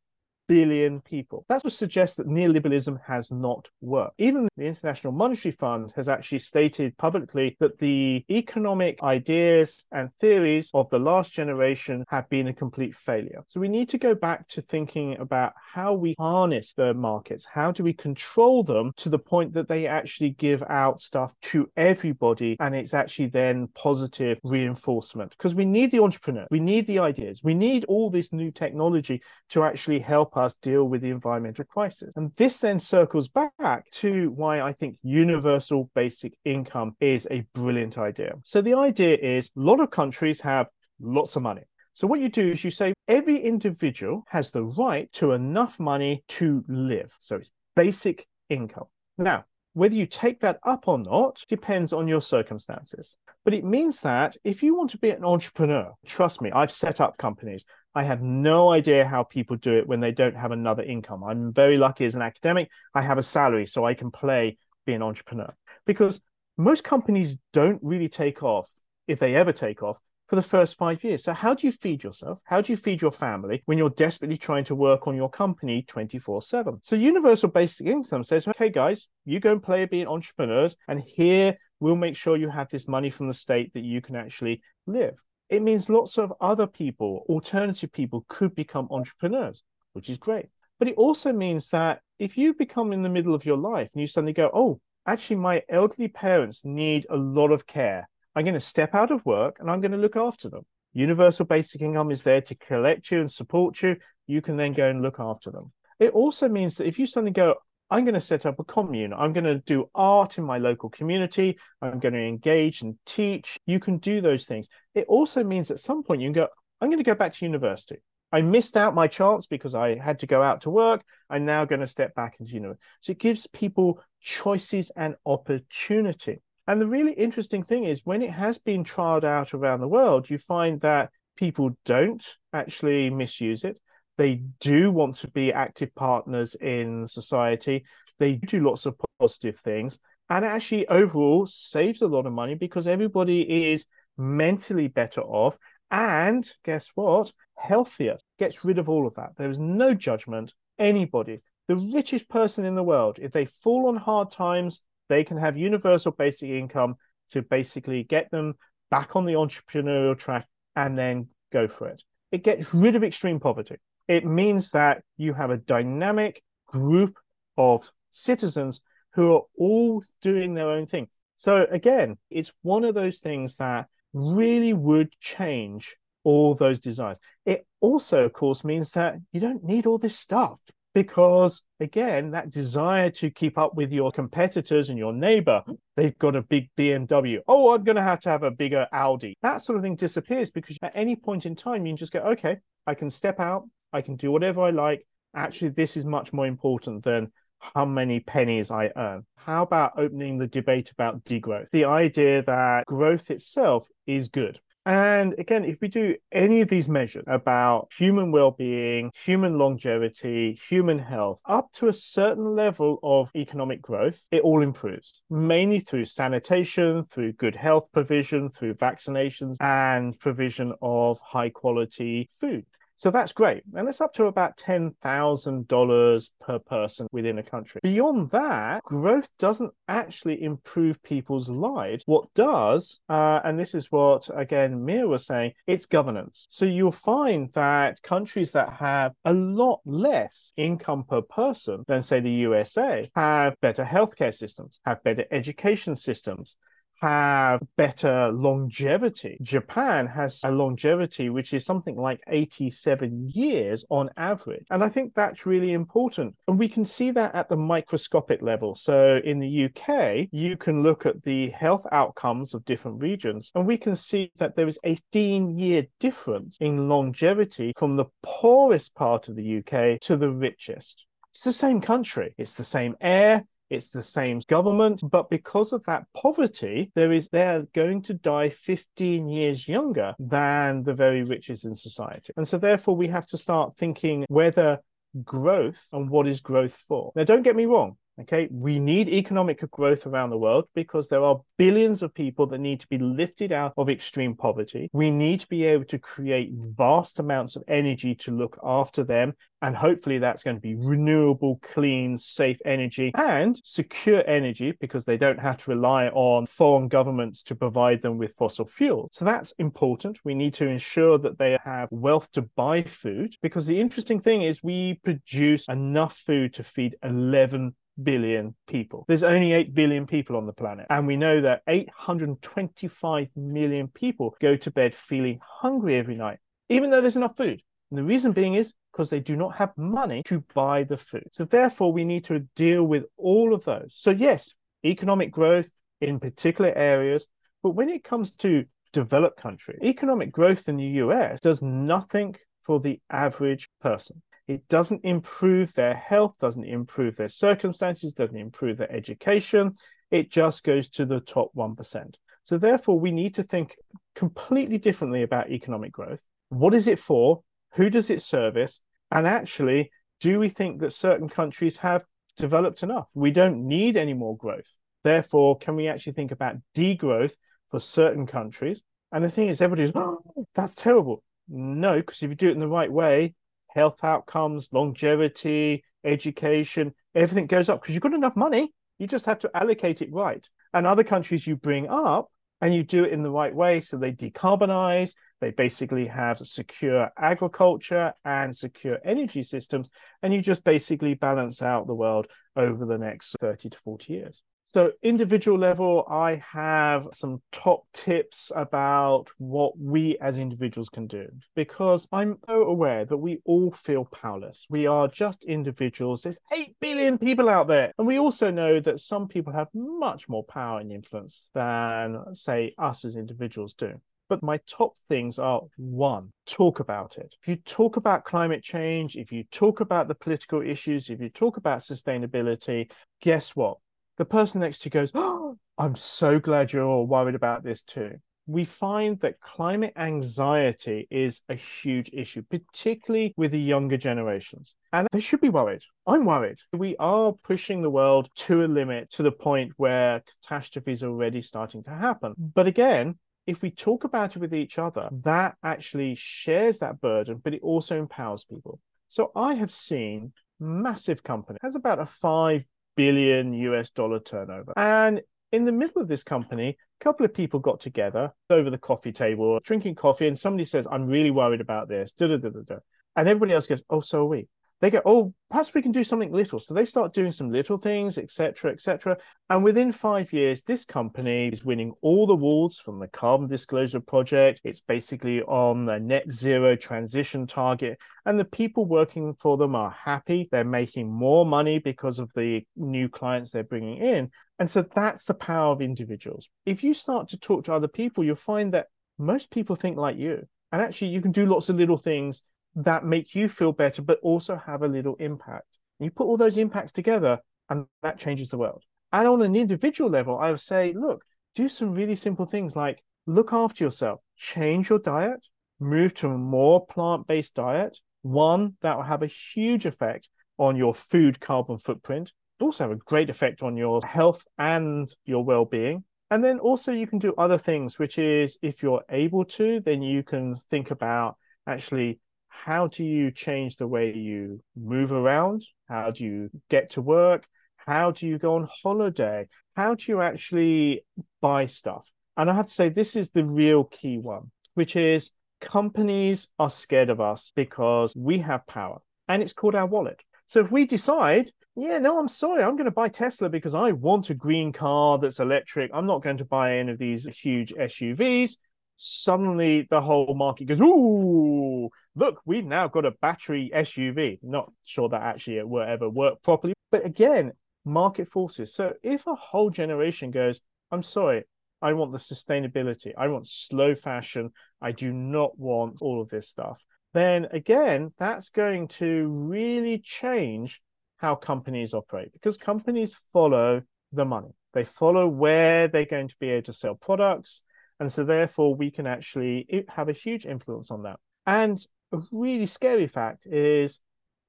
billion 0.52 1.00
people. 1.00 1.46
That 1.48 1.64
would 1.64 1.72
suggest 1.72 2.18
that 2.18 2.28
neoliberalism 2.28 3.00
has 3.08 3.32
not 3.32 3.70
worked. 3.80 4.16
Even 4.18 4.50
the 4.58 4.66
International 4.66 5.14
Monetary 5.14 5.54
Fund 5.54 5.94
has 5.96 6.10
actually 6.10 6.40
stated 6.40 6.98
publicly 6.98 7.56
that 7.62 7.80
the 7.80 8.26
economic 8.30 9.02
ideas 9.02 9.86
and 9.94 10.14
theories 10.16 10.70
of 10.74 10.90
the 10.90 11.00
last 11.00 11.32
generation 11.32 12.04
have 12.10 12.28
been 12.30 12.48
a 12.48 12.54
complete 12.54 12.94
failure. 12.94 13.46
So 13.48 13.62
we 13.62 13.70
need 13.70 13.88
to 13.90 13.98
go 13.98 14.14
back 14.14 14.50
to 14.50 14.62
thinking 14.62 15.18
about 15.20 15.54
how 15.56 15.94
we 15.94 16.16
harness 16.20 16.74
the 16.74 16.94
markets. 16.94 17.46
How 17.46 17.72
do 17.72 17.82
we 17.86 17.94
control 17.94 18.62
them 18.62 18.92
to 18.98 19.08
the 19.08 19.20
point 19.20 19.54
that 19.54 19.70
they 19.70 19.88
actually 19.88 20.32
give 20.32 20.62
out 20.68 21.00
stuff 21.00 21.34
to 21.44 21.72
everybody 21.78 22.58
and 22.60 22.76
it's 22.76 22.94
actually 22.94 23.28
then 23.28 23.70
positive 23.74 24.38
reinforcement? 24.44 25.32
Because 25.32 25.56
we 25.56 25.64
need 25.64 25.92
the 25.92 26.04
entrepreneur, 26.04 26.46
we 26.52 26.60
need 26.60 26.88
the 26.88 27.00
ideas, 27.00 27.40
we 27.42 27.54
need 27.54 27.86
all 27.86 28.10
this 28.10 28.34
new 28.34 28.52
technology 28.52 29.22
to 29.52 29.64
actually 29.64 30.00
help 30.00 30.36
us 30.36 30.41
us 30.42 30.56
deal 30.56 30.84
with 30.86 31.02
the 31.02 31.10
environmental 31.10 31.66
crisis. 31.66 32.12
And 32.16 32.32
this 32.36 32.58
then 32.60 32.80
circles 32.80 33.30
back 33.30 33.90
to 33.92 34.32
why 34.32 34.62
I 34.62 34.74
think 34.74 34.98
universal 35.04 35.90
basic 35.96 36.34
income 36.44 36.96
is 37.00 37.28
a 37.32 37.46
brilliant 37.54 37.98
idea. 37.98 38.34
So 38.44 38.62
the 38.62 38.74
idea 38.74 39.18
is 39.18 39.52
a 39.56 39.60
lot 39.60 39.80
of 39.80 39.92
countries 39.92 40.42
have 40.42 40.68
lots 41.00 41.36
of 41.36 41.44
money. 41.44 41.64
So 41.94 42.08
what 42.08 42.20
you 42.20 42.30
do 42.30 42.52
is 42.52 42.64
you 42.64 42.72
say 42.72 42.94
every 43.08 43.38
individual 43.38 44.24
has 44.28 44.52
the 44.52 44.64
right 44.64 45.12
to 45.14 45.34
enough 45.34 45.80
money 45.80 46.24
to 46.30 46.64
live. 46.68 47.14
So 47.20 47.38
it's 47.38 47.52
basic 47.76 48.28
income. 48.50 48.86
Now, 49.18 49.46
Whether 49.74 49.96
you 49.96 50.06
take 50.06 50.42
that 50.42 50.60
up 50.64 50.88
or 50.88 51.00
not 51.00 51.44
depends 51.48 51.94
on 51.94 52.08
your 52.08 52.22
circumstances. 52.22 53.16
But 53.46 53.54
it 53.54 53.64
means 53.64 54.02
that 54.02 54.36
if 54.44 54.62
you 54.62 54.76
want 54.76 54.90
to 54.92 54.98
be 54.98 55.10
an 55.10 55.24
entrepreneur, 55.24 55.94
trust 56.06 56.42
me, 56.42 56.52
I've 56.52 56.72
set 56.72 57.02
up 57.02 57.18
companies. 57.18 57.66
I 57.94 58.04
have 58.04 58.22
no 58.22 58.72
idea 58.72 59.06
how 59.06 59.24
people 59.24 59.58
do 59.58 59.78
it 59.78 59.88
when 59.88 60.00
they 60.00 60.12
don't 60.12 60.36
have 60.36 60.52
another 60.52 60.84
income. 60.84 61.24
I'm 61.24 61.52
very 61.52 61.78
lucky 61.78 62.06
as 62.06 62.16
an 62.16 62.22
academic. 62.22 62.70
I 62.94 63.02
have 63.02 63.18
a 63.18 63.24
salary, 63.24 63.68
so 63.68 63.86
I 63.86 63.94
can 63.94 64.12
play 64.12 64.58
be 64.86 64.94
an 64.94 65.02
entrepreneur. 65.02 65.54
Because 65.86 66.22
most 66.58 66.84
companies 66.84 67.38
don't 67.54 67.80
really 67.82 68.08
take 68.08 68.44
off, 68.44 68.70
if 69.08 69.20
they 69.20 69.36
ever 69.36 69.52
take 69.52 69.84
off, 69.84 69.98
for 70.28 70.38
the 70.38 70.42
first 70.42 70.78
five 70.78 71.04
years. 71.04 71.26
So, 71.26 71.34
how 71.34 71.54
do 71.54 71.68
you 71.68 71.74
feed 71.74 72.04
yourself? 72.04 72.40
How 72.46 72.62
do 72.62 72.72
you 72.72 72.78
feed 72.78 73.02
your 73.02 73.12
family 73.12 73.62
when 73.66 73.78
you're 73.78 73.90
desperately 73.90 74.38
trying 74.38 74.64
to 74.66 74.76
work 74.76 75.06
on 75.06 75.18
your 75.18 75.30
company 75.30 75.84
24 75.86 76.42
7? 76.42 76.80
So, 76.84 76.96
Universal 76.96 77.50
Basic 77.50 77.86
Income 77.86 78.24
says, 78.24 78.48
okay, 78.48 78.70
guys, 78.70 79.10
you 79.26 79.42
go 79.42 79.52
and 79.52 79.62
play 79.62 79.84
being 79.84 80.08
entrepreneurs, 80.08 80.78
and 80.88 81.02
here 81.02 81.58
we'll 81.82 81.98
make 81.98 82.16
sure 82.16 82.38
you 82.38 82.48
have 82.48 82.70
this 82.70 82.88
money 82.88 83.10
from 83.10 83.28
the 83.28 83.34
state 83.34 83.74
that 83.74 83.84
you 83.84 84.00
can 84.00 84.16
actually 84.16 84.62
live. 84.88 85.16
It 85.52 85.62
means 85.62 85.88
lots 85.88 86.18
of 86.18 86.34
other 86.42 86.66
people, 86.66 87.24
alternative 87.30 87.92
people, 87.92 88.26
could 88.28 88.56
become 88.56 88.88
entrepreneurs, 88.90 89.62
which 89.94 90.10
is 90.10 90.18
great. 90.18 90.48
But 90.80 90.88
it 90.88 90.96
also 90.96 91.32
means 91.32 91.70
that 91.70 92.02
if 92.18 92.40
you 92.40 92.56
become 92.56 92.92
in 92.92 93.04
the 93.04 93.10
middle 93.10 93.36
of 93.36 93.46
your 93.46 93.58
life 93.58 93.90
and 93.94 94.02
you 94.02 94.08
suddenly 94.08 94.34
go, 94.34 94.50
oh, 94.52 94.80
actually, 95.06 95.36
my 95.36 95.62
elderly 95.70 96.08
parents 96.08 96.66
need 96.66 97.06
a 97.12 97.18
lot 97.18 97.52
of 97.52 97.68
care 97.68 98.08
I'm 98.36 98.46
going 98.46 98.54
to 98.54 98.60
step 98.60 98.96
out 98.96 99.12
of 99.12 99.26
work 99.26 99.58
and 99.60 99.70
I'm 99.70 99.82
going 99.82 99.92
to 99.92 99.98
look 99.98 100.16
after 100.16 100.50
them. 100.50 100.66
Universal 100.94 101.46
basic 101.46 101.82
income 101.82 102.12
is 102.12 102.24
there 102.24 102.42
to 102.42 102.56
collect 102.56 103.12
you 103.12 103.20
and 103.20 103.32
support 103.32 103.82
you. 103.82 103.98
You 104.28 104.42
can 104.42 104.58
then 104.58 104.74
go 104.74 104.88
and 104.88 105.02
look 105.02 105.20
after 105.20 105.52
them. 105.52 105.72
It 106.00 106.12
also 106.12 106.48
means 106.48 106.78
that 106.78 106.88
if 106.88 106.98
you 106.98 107.06
suddenly 107.06 107.32
go, 107.32 107.56
I'm 107.92 108.06
going 108.06 108.16
to 108.16 108.22
set 108.22 108.46
up 108.46 108.58
a 108.58 108.64
commune, 108.64 109.14
I'm 109.14 109.34
going 109.34 109.44
to 109.44 109.60
do 109.60 109.90
art 109.94 110.38
in 110.38 110.46
my 110.46 110.58
local 110.58 110.90
community, 110.90 111.60
I'm 111.82 112.00
going 112.00 112.14
to 112.14 112.22
engage 112.22 112.82
and 112.82 112.96
teach, 113.06 113.60
you 113.66 113.80
can 113.80 113.98
do 113.98 114.22
those 114.22 114.46
things. 114.46 114.70
It 114.96 115.06
also 115.08 115.44
means 115.44 115.70
at 115.70 115.80
some 115.82 116.02
point 116.02 116.22
you 116.22 116.28
can 116.28 116.34
go, 116.34 116.48
I'm 116.80 116.88
going 116.88 116.98
to 116.98 117.04
go 117.04 117.16
back 117.16 117.34
to 117.34 117.46
university. 117.46 117.98
I 118.32 118.42
missed 118.42 118.78
out 118.78 118.96
my 118.96 119.08
chance 119.08 119.46
because 119.46 119.76
I 119.76 119.98
had 119.98 120.20
to 120.20 120.26
go 120.26 120.42
out 120.42 120.62
to 120.62 120.70
work. 120.70 121.04
I'm 121.30 121.44
now 121.44 121.66
going 121.66 121.82
to 121.82 121.88
step 121.88 122.16
back 122.16 122.38
into 122.40 122.54
university. 122.54 122.86
So 123.02 123.12
it 123.12 123.20
gives 123.20 123.46
people 123.48 124.02
choices 124.22 124.90
and 124.96 125.16
opportunity. 125.26 126.42
And 126.68 126.80
the 126.80 126.88
really 126.88 127.12
interesting 127.12 127.64
thing 127.64 127.84
is 127.84 128.06
when 128.06 128.22
it 128.22 128.32
has 128.32 128.58
been 128.58 128.86
trialed 128.86 129.26
out 129.26 129.54
around 129.54 129.82
the 129.82 129.88
world, 129.90 130.30
you 130.30 130.38
find 130.38 130.80
that 130.82 131.12
people 131.36 131.72
don't 131.84 132.26
actually 132.54 133.10
misuse 133.10 133.66
it. 133.66 133.80
They 134.22 134.44
do 134.60 134.92
want 134.92 135.16
to 135.16 135.28
be 135.32 135.52
active 135.52 135.96
partners 135.96 136.54
in 136.54 137.08
society. 137.08 137.86
They 138.20 138.36
do 138.36 138.60
lots 138.60 138.86
of 138.86 138.96
positive 139.20 139.58
things. 139.58 139.98
And 140.30 140.46
actually, 140.46 140.88
overall, 140.88 141.48
saves 141.48 142.04
a 142.04 142.08
lot 142.08 142.28
of 142.28 142.32
money 142.32 142.54
because 142.54 142.86
everybody 142.86 143.72
is 143.72 143.88
mentally 144.20 144.90
better 144.90 145.22
off. 145.22 145.58
And 145.90 146.48
guess 146.64 146.92
what? 146.94 147.32
Healthier. 147.58 148.18
Gets 148.38 148.64
rid 148.64 148.78
of 148.78 148.90
all 148.90 149.08
of 149.08 149.16
that. 149.16 149.32
There 149.38 149.50
is 149.50 149.58
no 149.58 149.96
judgment. 149.96 150.54
Anybody, 150.78 151.42
the 151.68 151.78
richest 151.78 152.30
person 152.30 152.64
in 152.64 152.76
the 152.76 152.84
world, 152.84 153.18
if 153.20 153.32
they 153.32 153.46
fall 153.46 153.88
on 153.88 153.96
hard 153.96 154.30
times, 154.30 154.84
they 155.10 155.24
can 155.24 155.38
have 155.38 155.58
universal 155.58 156.12
basic 156.12 156.52
income 156.52 156.94
to 157.32 157.42
basically 157.42 158.04
get 158.04 158.30
them 158.30 158.54
back 158.92 159.16
on 159.16 159.26
the 159.26 159.34
entrepreneurial 159.34 160.16
track 160.16 160.48
and 160.76 160.96
then 160.96 161.30
go 161.52 161.68
for 161.68 161.88
it. 161.88 162.04
It 162.32 162.44
gets 162.44 162.72
rid 162.72 162.96
of 162.96 163.04
extreme 163.04 163.40
poverty. 163.40 163.78
It 164.12 164.26
means 164.26 164.72
that 164.72 165.04
you 165.16 165.34
have 165.34 165.52
a 165.52 165.58
dynamic 165.58 166.44
group 166.68 167.18
of 167.58 167.90
citizens 168.12 168.82
who 169.14 169.34
are 169.34 169.44
all 169.58 170.04
doing 170.22 170.54
their 170.54 170.70
own 170.70 170.86
thing. 170.86 171.08
So, 171.38 171.66
again, 171.72 172.18
it's 172.30 172.52
one 172.62 172.84
of 172.84 172.94
those 172.94 173.20
things 173.20 173.56
that 173.56 173.88
really 174.12 174.74
would 174.74 175.18
change 175.22 175.96
all 176.26 176.56
those 176.56 176.82
designs. 176.82 177.20
It 177.46 177.66
also, 177.80 178.26
of 178.26 178.34
course, 178.34 178.66
means 178.66 178.92
that 178.92 179.16
you 179.32 179.40
don't 179.40 179.64
need 179.64 179.86
all 179.86 179.98
this 179.98 180.20
stuff 180.20 180.60
because 180.94 181.62
again 181.80 182.32
that 182.32 182.50
desire 182.50 183.10
to 183.10 183.30
keep 183.30 183.58
up 183.58 183.76
with 183.76 183.94
your 183.94 184.12
competitors 184.12 184.90
and 184.90 185.00
your 185.00 185.14
neighbor 185.14 185.64
they've 185.96 186.18
got 186.18 186.36
a 186.36 186.42
big 186.42 186.70
bmw 186.78 187.40
oh 187.48 187.74
i'm 187.74 187.82
going 187.86 187.96
to 187.96 188.04
have 188.04 188.20
to 188.20 188.30
have 188.30 188.44
a 188.44 188.52
bigger 188.52 188.86
audi 188.92 189.38
that 189.42 189.62
sort 189.62 189.78
of 189.78 189.84
thing 189.84 189.96
disappears 189.96 190.52
because 190.52 190.78
at 190.82 190.92
any 190.94 191.16
point 191.16 191.46
in 191.46 191.56
time 191.56 191.86
you 191.86 191.92
can 191.92 191.96
just 191.96 192.12
go 192.12 192.20
okay 192.20 192.58
i 192.86 192.94
can 192.94 193.10
step 193.10 193.40
out 193.40 193.64
i 193.94 194.02
can 194.02 194.16
do 194.16 194.32
whatever 194.32 194.62
i 194.62 194.70
like 194.70 195.06
actually 195.36 195.70
this 195.70 195.96
is 195.98 196.06
much 196.06 196.34
more 196.34 196.48
important 196.48 197.04
than 197.04 197.32
how 197.76 197.86
many 197.86 198.20
pennies 198.20 198.72
I 198.72 198.92
earn. 198.96 199.26
How 199.36 199.64
about 199.64 199.94
opening 199.98 200.38
the 200.38 200.48
debate 200.48 200.92
about 200.92 201.24
degrowth? 201.24 201.70
The 201.72 201.86
idea 201.86 202.44
that 202.44 202.86
growth 202.86 203.30
itself 203.30 203.88
is 204.08 204.30
good. 204.30 204.60
And 204.84 205.36
again, 205.38 205.64
if 205.64 205.80
we 205.80 205.90
do 205.90 206.16
any 206.32 206.62
of 206.62 206.68
these 206.68 206.90
measures 206.90 207.24
about 207.28 207.90
human 207.96 208.32
well 208.32 208.50
being, 208.50 209.12
human 209.14 209.60
longevity, 209.60 210.60
human 210.70 210.98
health, 210.98 211.40
up 211.46 211.72
to 211.74 211.88
a 211.88 211.94
certain 211.94 212.56
level 212.56 212.98
of 213.04 213.30
economic 213.36 213.80
growth, 213.80 214.28
it 214.32 214.42
all 214.42 214.64
improves, 214.64 215.22
mainly 215.30 215.82
through 215.82 216.06
sanitation, 216.06 217.06
through 217.06 217.34
good 217.34 217.56
health 217.56 217.90
provision, 217.92 218.50
through 218.50 218.74
vaccinations, 218.74 219.58
and 219.60 220.20
provision 220.20 220.74
of 220.82 221.20
high 221.20 221.50
quality 221.50 222.28
food. 222.40 222.66
So 223.02 223.10
that's 223.10 223.34
great. 223.34 223.64
And 223.74 223.90
it's 223.90 224.00
up 224.00 224.14
to 224.14 224.26
about 224.26 224.58
$10,000 224.58 226.30
per 226.40 226.60
person 226.60 227.08
within 227.12 227.40
a 227.40 227.44
country. 227.44 227.82
Beyond 227.82 228.30
that, 228.30 228.84
growth 228.84 229.28
doesn't 229.40 229.74
actually 229.88 230.44
improve 230.44 231.02
people's 231.02 231.50
lives. 231.50 232.04
What 232.06 232.32
does, 232.36 233.00
uh, 233.10 233.40
and 233.44 233.60
this 233.60 233.74
is 233.74 233.92
what, 233.92 234.30
again, 234.36 234.86
Mia 234.86 235.08
was 235.08 235.26
saying, 235.26 235.54
it's 235.66 235.88
governance. 235.88 236.46
So 236.52 236.66
you'll 236.66 236.92
find 236.92 237.52
that 237.54 238.04
countries 238.04 238.52
that 238.52 238.74
have 238.74 239.14
a 239.26 239.34
lot 239.34 239.80
less 239.84 240.54
income 240.56 241.04
per 241.04 241.24
person 241.24 241.84
than, 241.88 242.04
say, 242.04 242.20
the 242.20 242.30
USA 242.30 243.10
have 243.16 243.56
better 243.62 243.84
healthcare 243.84 244.36
systems, 244.36 244.80
have 244.86 245.04
better 245.04 245.26
education 245.32 245.96
systems, 245.96 246.56
have 247.02 247.62
better 247.78 248.32
longevity. 248.32 249.38
Japan 249.42 250.08
has 250.08 250.40
a 250.44 250.52
longevity 250.52 251.30
which 251.30 251.54
is 251.54 251.66
something 251.66 251.96
like 251.96 252.22
87 252.28 253.30
years 253.34 253.86
on 253.90 254.10
average. 254.18 254.66
And 254.70 254.84
I 254.84 254.90
think 254.90 255.14
that's 255.14 255.46
really 255.46 255.74
important. 255.74 256.36
And 256.48 256.60
we 256.60 256.70
can 256.70 256.86
see 256.86 257.12
that 257.12 257.36
at 257.36 257.50
the 257.50 257.58
microscopic 257.58 258.42
level. 258.42 258.76
So 258.76 259.20
in 259.24 259.40
the 259.40 259.66
UK, 259.66 260.28
you 260.32 260.58
can 260.58 260.84
look 260.84 261.06
at 261.06 261.24
the 261.24 261.50
health 261.50 261.86
outcomes 261.92 262.54
of 262.54 262.66
different 262.66 263.02
regions, 263.02 263.52
and 263.56 263.66
we 263.66 263.78
can 263.78 263.96
see 263.96 264.32
that 264.38 264.56
there 264.56 264.68
is 264.68 264.80
a 264.84 264.96
15 264.96 265.58
year 265.58 265.88
difference 266.00 266.58
in 266.60 266.88
longevity 266.90 267.74
from 267.78 267.96
the 267.96 268.06
poorest 268.22 268.94
part 268.96 269.28
of 269.28 269.36
the 269.36 269.58
UK 269.60 270.00
to 270.02 270.18
the 270.18 270.30
richest. 270.30 271.06
It's 271.34 271.44
the 271.44 271.54
same 271.54 271.82
country. 271.82 272.36
It's 272.38 272.54
the 272.54 272.64
same 272.64 272.96
air, 273.00 273.46
it's 273.72 273.90
the 273.90 274.04
same 274.04 274.42
government, 274.48 275.02
but 275.10 275.30
because 275.30 275.72
of 275.72 275.84
that 275.86 276.06
poverty, 276.14 276.92
there 276.94 277.14
is 277.14 277.30
they're 277.30 277.64
going 277.74 278.02
to 278.04 278.14
die 278.14 278.50
15 278.50 279.30
years 279.30 279.68
younger 279.68 280.14
than 280.20 280.84
the 280.84 280.94
very 280.94 281.24
richest 281.24 281.64
in 281.64 281.76
society. 281.76 282.34
And 282.36 282.48
so 282.48 282.58
therefore 282.58 282.96
we 282.96 283.08
have 283.08 283.26
to 283.28 283.38
start 283.38 283.78
thinking 283.78 284.26
whether 284.28 284.80
growth 285.24 285.88
and 285.94 286.10
what 286.10 286.28
is 286.28 286.42
growth 286.42 286.78
for. 286.88 287.14
Now 287.16 287.24
don't 287.24 287.44
get 287.44 287.56
me 287.56 287.66
wrong, 287.66 287.98
Okay, 288.20 288.50
we 288.52 288.80
need 288.80 289.08
economic 289.08 289.68
growth 289.72 290.06
around 290.06 290.30
the 290.30 290.38
world 290.38 290.66
because 290.76 291.08
there 291.08 291.24
are 291.24 291.42
billions 291.58 292.04
of 292.04 292.14
people 292.14 292.46
that 292.48 292.60
need 292.60 292.80
to 292.82 292.88
be 292.88 292.98
lifted 292.98 293.52
out 293.52 293.74
of 293.78 293.90
extreme 293.90 294.36
poverty. 294.36 294.90
We 294.92 295.10
need 295.10 295.40
to 295.40 295.48
be 295.48 295.64
able 295.64 295.86
to 295.86 295.98
create 295.98 296.52
vast 296.54 297.20
amounts 297.20 297.56
of 297.56 297.64
energy 297.68 298.14
to 298.16 298.32
look 298.32 298.60
after 298.62 299.04
them. 299.04 299.34
And 299.64 299.76
hopefully, 299.76 300.18
that's 300.18 300.44
going 300.44 300.58
to 300.58 300.62
be 300.62 300.76
renewable, 300.76 301.60
clean, 301.62 302.18
safe 302.18 302.58
energy 302.66 303.12
and 303.14 303.60
secure 303.64 304.24
energy 304.26 304.74
because 304.80 305.06
they 305.06 305.18
don't 305.18 305.40
have 305.40 305.58
to 305.58 305.72
rely 305.72 306.08
on 306.08 306.48
foreign 306.48 306.88
governments 306.88 307.44
to 307.44 307.56
provide 307.56 308.02
them 308.02 308.18
with 308.18 308.34
fossil 308.34 308.66
fuels. 308.66 309.12
So 309.14 309.24
that's 309.24 309.52
important. 309.60 310.20
We 310.26 310.34
need 310.34 310.56
to 310.56 310.68
ensure 310.68 311.20
that 311.20 311.38
they 311.38 311.60
have 311.64 311.90
wealth 311.92 312.32
to 312.32 312.42
buy 312.42 312.82
food 312.82 313.36
because 313.44 313.68
the 313.68 313.80
interesting 313.80 314.20
thing 314.20 314.42
is 314.42 314.64
we 314.64 315.00
produce 315.04 315.68
enough 315.68 316.18
food 316.18 316.56
to 316.56 316.64
feed 316.64 316.96
11 317.04 317.76
billion 318.02 318.56
people. 318.68 319.06
There's 319.08 319.24
only 319.24 319.54
8 319.54 319.74
billion 319.74 320.06
people 320.06 320.36
on 320.36 320.46
the 320.46 320.54
planet. 320.54 320.88
And 320.90 321.08
we 321.08 321.16
know 321.16 321.42
that 321.42 321.62
825 321.68 323.30
million 323.36 323.88
people 323.88 324.36
go 324.40 324.56
to 324.58 324.72
bed 324.72 324.96
feeling 324.96 325.40
hungry 325.44 325.96
every 325.96 326.16
night, 326.16 326.40
even 326.70 326.90
though 326.90 327.02
there's 327.02 327.18
enough 327.18 327.38
food. 327.38 327.62
And 327.90 327.98
the 327.98 328.04
reason 328.04 328.32
being 328.32 328.54
is 328.56 328.74
because 328.92 329.10
they 329.10 329.20
do 329.20 329.36
not 329.36 329.58
have 329.58 329.78
money 329.78 330.24
to 330.26 330.44
buy 330.54 330.84
the 330.84 330.98
food. 330.98 331.28
So 331.32 331.46
therefore, 331.46 331.92
we 331.92 332.06
need 332.06 332.24
to 332.26 332.40
deal 332.56 332.84
with 332.84 333.04
all 333.18 333.54
of 333.54 333.66
those. 333.66 333.94
So, 333.96 334.12
yes, 334.12 334.54
economic 334.86 335.32
growth 335.32 335.70
in 336.00 336.20
particular 336.20 336.74
areas. 336.74 337.28
But 337.64 337.72
when 337.72 337.90
it 337.90 338.04
comes 338.04 338.32
to 338.38 338.66
developed 338.94 339.40
countries, 339.40 339.80
economic 339.84 340.32
growth 340.32 340.68
in 340.68 340.78
the 340.78 340.86
US 340.86 341.40
does 341.40 341.62
nothing 341.62 342.36
for 342.64 342.80
the 342.80 343.00
average 343.10 343.70
person. 343.82 344.22
It 344.52 344.68
doesn't 344.68 345.06
improve 345.06 345.74
their 345.76 345.94
health, 345.94 346.38
doesn't 346.38 346.66
improve 346.66 347.16
their 347.16 347.30
circumstances, 347.30 348.14
doesn't 348.14 348.36
improve 348.36 348.76
their 348.76 348.92
education. 348.92 349.76
It 350.10 350.30
just 350.30 350.66
goes 350.66 350.90
to 350.90 351.06
the 351.06 351.22
top 351.22 351.52
1%. 351.56 352.16
So, 352.44 352.58
therefore, 352.58 353.00
we 353.00 353.14
need 353.14 353.34
to 353.36 353.44
think 353.44 353.78
completely 354.14 354.78
differently 354.78 355.24
about 355.24 355.50
economic 355.50 355.94
growth. 355.94 356.20
What 356.50 356.74
is 356.74 356.90
it 356.90 357.00
for? 357.00 357.44
Who 357.76 357.90
does 357.90 358.10
it 358.10 358.22
service? 358.22 358.82
And 359.10 359.26
actually, 359.26 359.90
do 360.20 360.38
we 360.38 360.50
think 360.50 360.82
that 360.82 360.92
certain 360.92 361.30
countries 361.30 361.78
have 361.78 362.04
developed 362.36 362.84
enough? 362.84 363.08
We 363.14 363.32
don't 363.32 363.66
need 363.66 363.96
any 363.96 364.14
more 364.14 364.36
growth. 364.36 364.76
Therefore, 365.06 365.58
can 365.58 365.78
we 365.78 365.88
actually 365.88 366.14
think 366.14 366.32
about 366.32 366.58
degrowth 366.76 367.36
for 367.70 367.80
certain 367.80 368.28
countries? 368.28 368.82
And 369.14 369.24
the 369.24 369.30
thing 369.30 369.48
is, 369.48 369.62
everybody's, 369.62 369.94
oh, 369.96 370.20
that's 370.54 370.76
terrible. 370.76 371.24
No, 371.48 371.96
because 371.96 372.22
if 372.22 372.30
you 372.30 372.36
do 372.36 372.50
it 372.50 372.54
in 372.54 372.60
the 372.60 372.68
right 372.68 372.92
way, 372.92 373.34
health 373.74 374.04
outcomes, 374.04 374.70
longevity, 374.72 375.84
education, 376.04 376.94
everything 377.16 377.48
goes 377.48 377.70
up 377.70 377.82
because 377.82 377.94
you've 377.94 378.04
got 378.04 378.14
enough 378.14 378.36
money. 378.36 378.74
You 379.00 379.08
just 379.08 379.26
have 379.26 379.40
to 379.40 379.52
allocate 379.54 380.02
it 380.02 380.12
right. 380.12 380.48
And 380.74 380.86
other 380.86 381.04
countries 381.04 381.46
you 381.46 381.56
bring 381.56 381.88
up 381.90 382.30
and 382.62 382.74
you 382.74 382.84
do 382.84 383.04
it 383.04 383.12
in 383.12 383.24
the 383.24 383.32
right 383.32 383.54
way. 383.54 383.82
So 383.82 383.98
they 383.98 384.14
decarbonize, 384.14 385.16
they 385.42 385.52
basically 385.52 386.06
have 386.08 386.40
secure 386.40 387.10
agriculture 387.18 388.14
and 388.24 388.56
secure 388.56 389.00
energy 389.04 389.44
systems. 389.44 389.90
And 390.22 390.34
you 390.34 390.42
just 390.42 390.64
basically 390.64 391.16
balance 391.16 391.62
out 391.62 391.88
the 391.88 391.96
world 391.96 392.28
over 392.56 392.86
the 392.86 393.00
next 393.00 393.36
30 393.40 393.70
to 393.70 393.78
40 393.80 394.14
years. 394.14 394.44
So, 394.74 394.94
individual 395.04 395.58
level, 395.58 396.06
I 396.10 396.42
have 396.54 397.10
some 397.12 397.42
top 397.52 397.84
tips 397.92 398.54
about 398.56 399.28
what 399.38 399.78
we 399.78 400.18
as 400.22 400.38
individuals 400.38 400.88
can 400.88 401.08
do 401.08 401.28
because 401.56 402.08
I'm 402.14 402.38
so 402.48 402.64
aware 402.64 403.04
that 403.04 403.18
we 403.18 403.42
all 403.44 403.72
feel 403.72 404.06
powerless. 404.06 404.66
We 404.70 404.88
are 404.88 405.10
just 405.10 405.44
individuals. 405.44 406.22
There's 406.22 406.40
8 406.56 406.78
billion 406.80 407.18
people 407.18 407.50
out 407.50 407.68
there. 407.68 407.92
And 407.98 408.08
we 408.08 408.18
also 408.18 408.50
know 408.50 408.80
that 408.80 409.02
some 409.02 409.28
people 409.28 409.52
have 409.52 409.68
much 409.74 410.30
more 410.30 410.46
power 410.46 410.80
and 410.80 410.90
influence 410.90 411.50
than, 411.54 412.34
say, 412.34 412.74
us 412.78 413.04
as 413.04 413.18
individuals 413.18 413.74
do. 413.74 414.00
But 414.30 414.42
my 414.42 414.62
top 414.68 414.94
things 415.10 415.38
are 415.38 415.64
one, 415.76 416.32
talk 416.46 416.80
about 416.80 417.18
it. 417.18 417.36
If 417.42 417.50
you 417.50 417.58
talk 417.58 417.98
about 417.98 418.24
climate 418.24 418.64
change, 418.64 419.18
if 419.18 419.34
you 419.34 419.44
talk 419.52 419.82
about 419.82 420.08
the 420.08 420.16
political 420.16 420.62
issues, 420.62 421.10
if 421.10 421.20
you 421.20 421.28
talk 421.28 421.58
about 421.58 421.80
sustainability, 421.80 422.90
guess 423.20 423.54
what? 423.54 423.76
The 424.18 424.26
person 424.26 424.62
next 424.62 424.80
to 424.80 424.88
you 424.88 424.92
goes, 424.92 425.12
Oh, 425.14 425.58
I'm 425.78 425.96
so 425.96 426.40
glad 426.40 426.72
you're 426.72 426.86
all 426.86 427.08
worried 427.08 427.36
about 427.36 427.64
this 427.64 427.84
too. 427.84 428.16
We 428.48 428.66
find 428.66 429.20
that 429.22 429.40
climate 429.40 429.94
anxiety 429.96 431.08
is 431.10 431.42
a 431.48 431.56
huge 431.56 432.10
issue, 432.12 432.42
particularly 432.50 433.34
with 433.38 433.52
the 433.52 433.60
younger 433.60 433.98
generations. 433.98 434.76
And 434.92 435.08
they 435.12 435.20
should 435.20 435.42
be 435.42 435.50
worried. 435.50 435.84
I'm 436.06 436.26
worried. 436.26 436.58
We 436.74 436.96
are 436.98 437.34
pushing 437.34 437.82
the 437.82 437.90
world 437.90 438.30
to 438.38 438.66
a 438.66 438.68
limit 438.68 439.12
to 439.12 439.24
the 439.24 439.32
point 439.32 439.74
where 439.78 440.24
catastrophes 440.42 441.04
are 441.04 441.10
already 441.10 441.42
starting 441.42 441.84
to 441.84 441.92
happen. 441.92 442.34
But 442.38 442.68
again, 442.68 443.20
if 443.48 443.62
we 443.62 443.72
talk 443.72 444.04
about 444.04 444.36
it 444.36 444.40
with 444.40 444.54
each 444.54 444.78
other, 444.78 445.10
that 445.24 445.56
actually 445.64 446.16
shares 446.16 446.80
that 446.80 447.00
burden, 447.00 447.42
but 447.44 447.54
it 447.54 447.62
also 447.62 447.98
empowers 447.98 448.44
people. 448.44 448.80
So 449.08 449.32
I 449.36 449.54
have 449.56 449.72
seen 449.72 450.34
massive 450.60 451.24
company 451.24 451.58
has 451.64 451.76
about 451.76 452.00
a 452.00 452.06
five 452.06 452.64
billion 452.96 453.54
US 453.54 453.90
dollar 453.90 454.20
turnover. 454.20 454.74
And 454.76 455.22
in 455.52 455.66
the 455.66 455.72
middle 455.72 456.02
of 456.02 456.08
this 456.08 456.24
company, 456.24 456.70
a 456.70 457.04
couple 457.04 457.26
of 457.26 457.34
people 457.34 457.60
got 457.60 457.80
together 457.80 458.32
over 458.50 458.70
the 458.70 458.78
coffee 458.78 459.12
table, 459.12 459.60
drinking 459.64 459.96
coffee, 459.96 460.28
and 460.28 460.38
somebody 460.38 460.66
says, 460.66 460.86
I'm 460.90 461.08
really 461.08 461.32
worried 461.32 461.62
about 461.62 461.90
this. 461.90 462.12
Da, 462.14 462.28
da, 462.28 462.38
da. 462.38 462.76
And 463.16 463.28
everybody 463.28 463.54
else 463.54 463.68
goes, 463.68 463.84
Oh, 463.90 464.00
so 464.00 464.22
are 464.22 464.26
we 464.26 464.48
they 464.82 464.90
go, 464.90 465.02
oh, 465.06 465.32
perhaps 465.52 465.76
we 465.76 465.82
can 465.84 465.92
do 465.92 466.04
something 466.04 466.32
little. 466.32 466.60
So 466.60 466.74
they 466.74 466.86
start 466.86 467.14
doing 467.14 467.32
some 467.32 467.52
little 467.52 467.78
things, 467.78 468.18
etc., 468.18 468.72
etc. 468.72 469.18
And 469.48 469.64
within 469.64 469.92
five 469.92 470.34
years, 470.34 470.64
this 470.64 470.86
company 470.86 471.50
is 471.50 471.64
winning 471.64 471.94
all 472.02 472.26
the 472.26 472.34
awards 472.34 472.80
from 472.80 473.00
the 473.00 473.08
Carbon 473.08 473.48
Disclosure 473.48 474.00
Project. 474.00 474.62
It's 474.64 474.82
basically 474.82 475.44
on 475.44 475.86
the 475.86 476.00
net 476.00 476.32
zero 476.32 476.76
transition 476.76 477.46
target. 477.46 478.00
And 478.26 478.40
the 478.40 478.46
people 478.46 478.86
working 478.86 479.36
for 479.40 479.56
them 479.56 479.76
are 479.76 479.92
happy. 479.92 480.50
They're 480.52 480.64
making 480.64 481.12
more 481.12 481.46
money 481.46 481.78
because 481.78 482.18
of 482.18 482.34
the 482.34 482.66
new 482.76 483.08
clients 483.08 483.52
they're 483.52 483.64
bringing 483.64 483.98
in. 483.98 484.32
And 484.58 484.68
so 484.68 484.82
that's 484.82 485.26
the 485.26 485.36
power 485.36 485.74
of 485.74 485.82
individuals. 485.82 486.50
If 486.66 486.84
you 486.84 486.96
start 486.96 487.30
to 487.30 487.40
talk 487.40 487.66
to 487.66 487.74
other 487.74 487.88
people, 487.88 488.24
you'll 488.24 488.36
find 488.36 488.74
that 488.74 488.88
most 489.20 489.52
people 489.52 489.76
think 489.76 489.98
like 489.98 490.18
you. 490.18 490.48
And 490.72 490.82
actually, 490.82 491.10
you 491.10 491.22
can 491.22 491.32
do 491.32 491.46
lots 491.46 491.70
of 491.70 491.76
little 491.76 491.98
things 491.98 492.42
that 492.76 493.06
make 493.06 493.36
you 493.36 493.50
feel 493.50 493.72
better, 493.72 494.02
but 494.02 494.20
also 494.22 494.56
have 494.56 494.82
a 494.82 494.88
little 494.88 495.16
impact. 495.16 495.78
You 496.00 496.12
put 496.12 496.26
all 496.26 496.38
those 496.38 496.58
impacts 496.58 496.92
together, 496.92 497.40
and 497.70 497.86
that 498.02 498.18
changes 498.18 498.50
the 498.50 498.58
world. 498.58 498.84
And 499.12 499.28
on 499.28 499.42
an 499.42 499.56
individual 499.56 500.10
level, 500.10 500.38
I 500.38 500.52
would 500.52 500.60
say, 500.60 500.94
look, 500.94 501.24
do 501.54 501.68
some 501.68 501.94
really 501.94 502.16
simple 502.16 502.46
things 502.46 502.76
like 502.76 503.04
look 503.28 503.54
after 503.54 503.84
yourself, 503.84 504.22
change 504.38 504.90
your 504.90 505.00
diet, 505.00 505.46
move 505.80 506.14
to 506.16 506.28
a 506.28 506.38
more 506.38 506.86
plant 506.86 507.28
based 507.28 507.56
diet. 507.56 508.00
One 508.22 508.76
that 508.82 508.96
will 508.96 509.04
have 509.04 509.24
a 509.24 509.28
huge 509.28 509.86
effect 509.86 510.30
on 510.58 510.76
your 510.76 510.94
food 510.94 511.40
carbon 511.40 511.80
footprint, 511.80 512.32
also 512.62 512.84
have 512.84 512.92
a 512.92 512.96
great 512.96 513.30
effect 513.30 513.64
on 513.64 513.76
your 513.76 514.02
health 514.04 514.46
and 514.58 515.10
your 515.26 515.44
well 515.44 515.66
being. 515.66 516.04
And 516.30 516.44
then 516.44 516.60
also, 516.60 516.94
you 516.94 517.08
can 517.08 517.20
do 517.20 517.34
other 517.38 517.58
things, 517.58 518.00
which 518.00 518.18
is 518.18 518.58
if 518.62 518.82
you're 518.82 519.04
able 519.10 519.44
to, 519.46 519.82
then 519.82 520.02
you 520.02 520.24
can 520.24 520.56
think 520.56 520.90
about 520.90 521.36
actually 521.68 522.20
how 522.52 522.88
do 522.88 523.04
you 523.04 523.32
change 523.32 523.78
the 523.78 523.88
way 523.88 524.14
you 524.14 524.62
move 524.76 525.12
around? 525.12 525.66
How 525.88 526.12
do 526.12 526.24
you 526.24 526.50
get 526.70 526.92
to 526.92 527.02
work? 527.02 527.48
How 527.78 528.12
do 528.12 528.28
you 528.28 528.38
go 528.38 528.56
on 528.56 528.68
holiday? 528.84 529.48
How 529.76 529.96
do 529.96 530.04
you 530.08 530.22
actually 530.22 531.06
buy 531.42 531.66
stuff? 531.66 532.06
And 532.38 532.50
I 532.50 532.54
have 532.54 532.68
to 532.68 532.72
say, 532.72 532.90
this 532.90 533.16
is 533.16 533.32
the 533.32 533.46
real 533.46 533.86
key 533.86 534.18
one, 534.18 534.52
which 534.74 534.96
is 534.96 535.32
companies 535.62 536.50
are 536.60 536.70
scared 536.70 537.10
of 537.10 537.22
us 537.22 537.52
because 537.56 538.14
we 538.16 538.40
have 538.40 538.68
power 538.68 539.02
and 539.28 539.42
it's 539.42 539.54
called 539.54 539.76
our 539.76 539.88
wallet. 539.88 540.22
So 540.46 540.60
if 540.60 540.72
we 540.72 540.86
decide, 540.86 541.50
yeah, 541.76 542.00
no, 542.00 542.20
I'm 542.20 542.28
sorry, 542.28 542.64
I'm 542.64 542.76
going 542.76 542.86
to 542.86 542.92
buy 542.92 543.08
Tesla 543.08 543.50
because 543.50 543.74
I 543.74 543.94
want 543.94 544.30
a 544.30 544.36
green 544.36 544.74
car 544.74 545.18
that's 545.18 545.40
electric. 545.40 545.90
I'm 545.94 546.06
not 546.06 546.22
going 546.22 546.38
to 546.38 546.46
buy 546.46 546.78
any 546.78 546.92
of 546.92 547.00
these 547.00 547.26
huge 547.26 547.74
SUVs 547.74 548.58
suddenly 549.04 549.88
the 549.90 550.00
whole 550.00 550.36
market 550.36 550.66
goes, 550.66 550.80
"Ooh, 550.80 551.90
look, 552.16 552.40
we've 552.46 552.66
now 552.66 552.88
got 552.88 553.04
a 553.06 553.12
battery 553.12 553.72
SUV." 553.74 554.40
Not 554.44 554.72
sure 554.84 555.10
that 555.10 555.24
actually 555.24 555.58
it 555.58 555.68
will 555.68 555.82
ever 555.82 556.08
work 556.08 556.44
properly, 556.44 556.76
but 556.92 557.04
again, 557.04 557.54
market 557.84 558.28
forces. 558.28 558.76
So 558.76 558.94
if 559.02 559.26
a 559.26 559.34
whole 559.34 559.72
generation 559.72 560.30
goes, 560.30 560.62
"I'm 560.92 561.02
sorry, 561.02 561.46
I 561.82 561.94
want 561.94 562.12
the 562.12 562.20
sustainability. 562.20 563.12
I 563.18 563.28
want 563.28 563.48
slow 563.48 563.96
fashion. 563.96 564.52
I 564.80 564.92
do 564.92 565.12
not 565.12 565.58
want 565.58 566.02
all 566.02 566.22
of 566.22 566.30
this 566.30 566.48
stuff." 566.48 566.86
Then 567.14 567.46
again, 567.52 568.14
that's 568.20 568.50
going 568.52 568.88
to 569.00 569.28
really 569.30 569.98
change 569.98 570.80
how 571.18 571.34
companies 571.36 571.96
operate 571.96 572.34
because 572.34 572.58
companies 572.58 573.16
follow 573.34 573.82
the 574.12 574.26
money. 574.26 574.54
They 574.74 574.84
follow 574.84 575.28
where 575.28 575.88
they're 575.88 576.06
going 576.06 576.28
to 576.28 576.38
be 576.40 576.50
able 576.50 576.66
to 576.66 576.74
sell 576.74 576.96
products 576.96 577.64
and 578.02 578.12
so, 578.12 578.24
therefore, 578.24 578.74
we 578.74 578.90
can 578.90 579.06
actually 579.06 579.86
have 579.88 580.10
a 580.10 580.14
huge 580.14 580.48
influence 580.48 580.90
on 580.90 581.04
that. 581.04 581.20
And 581.46 581.78
a 582.12 582.18
really 582.32 582.66
scary 582.66 583.06
fact 583.06 583.46
is 583.46 584.00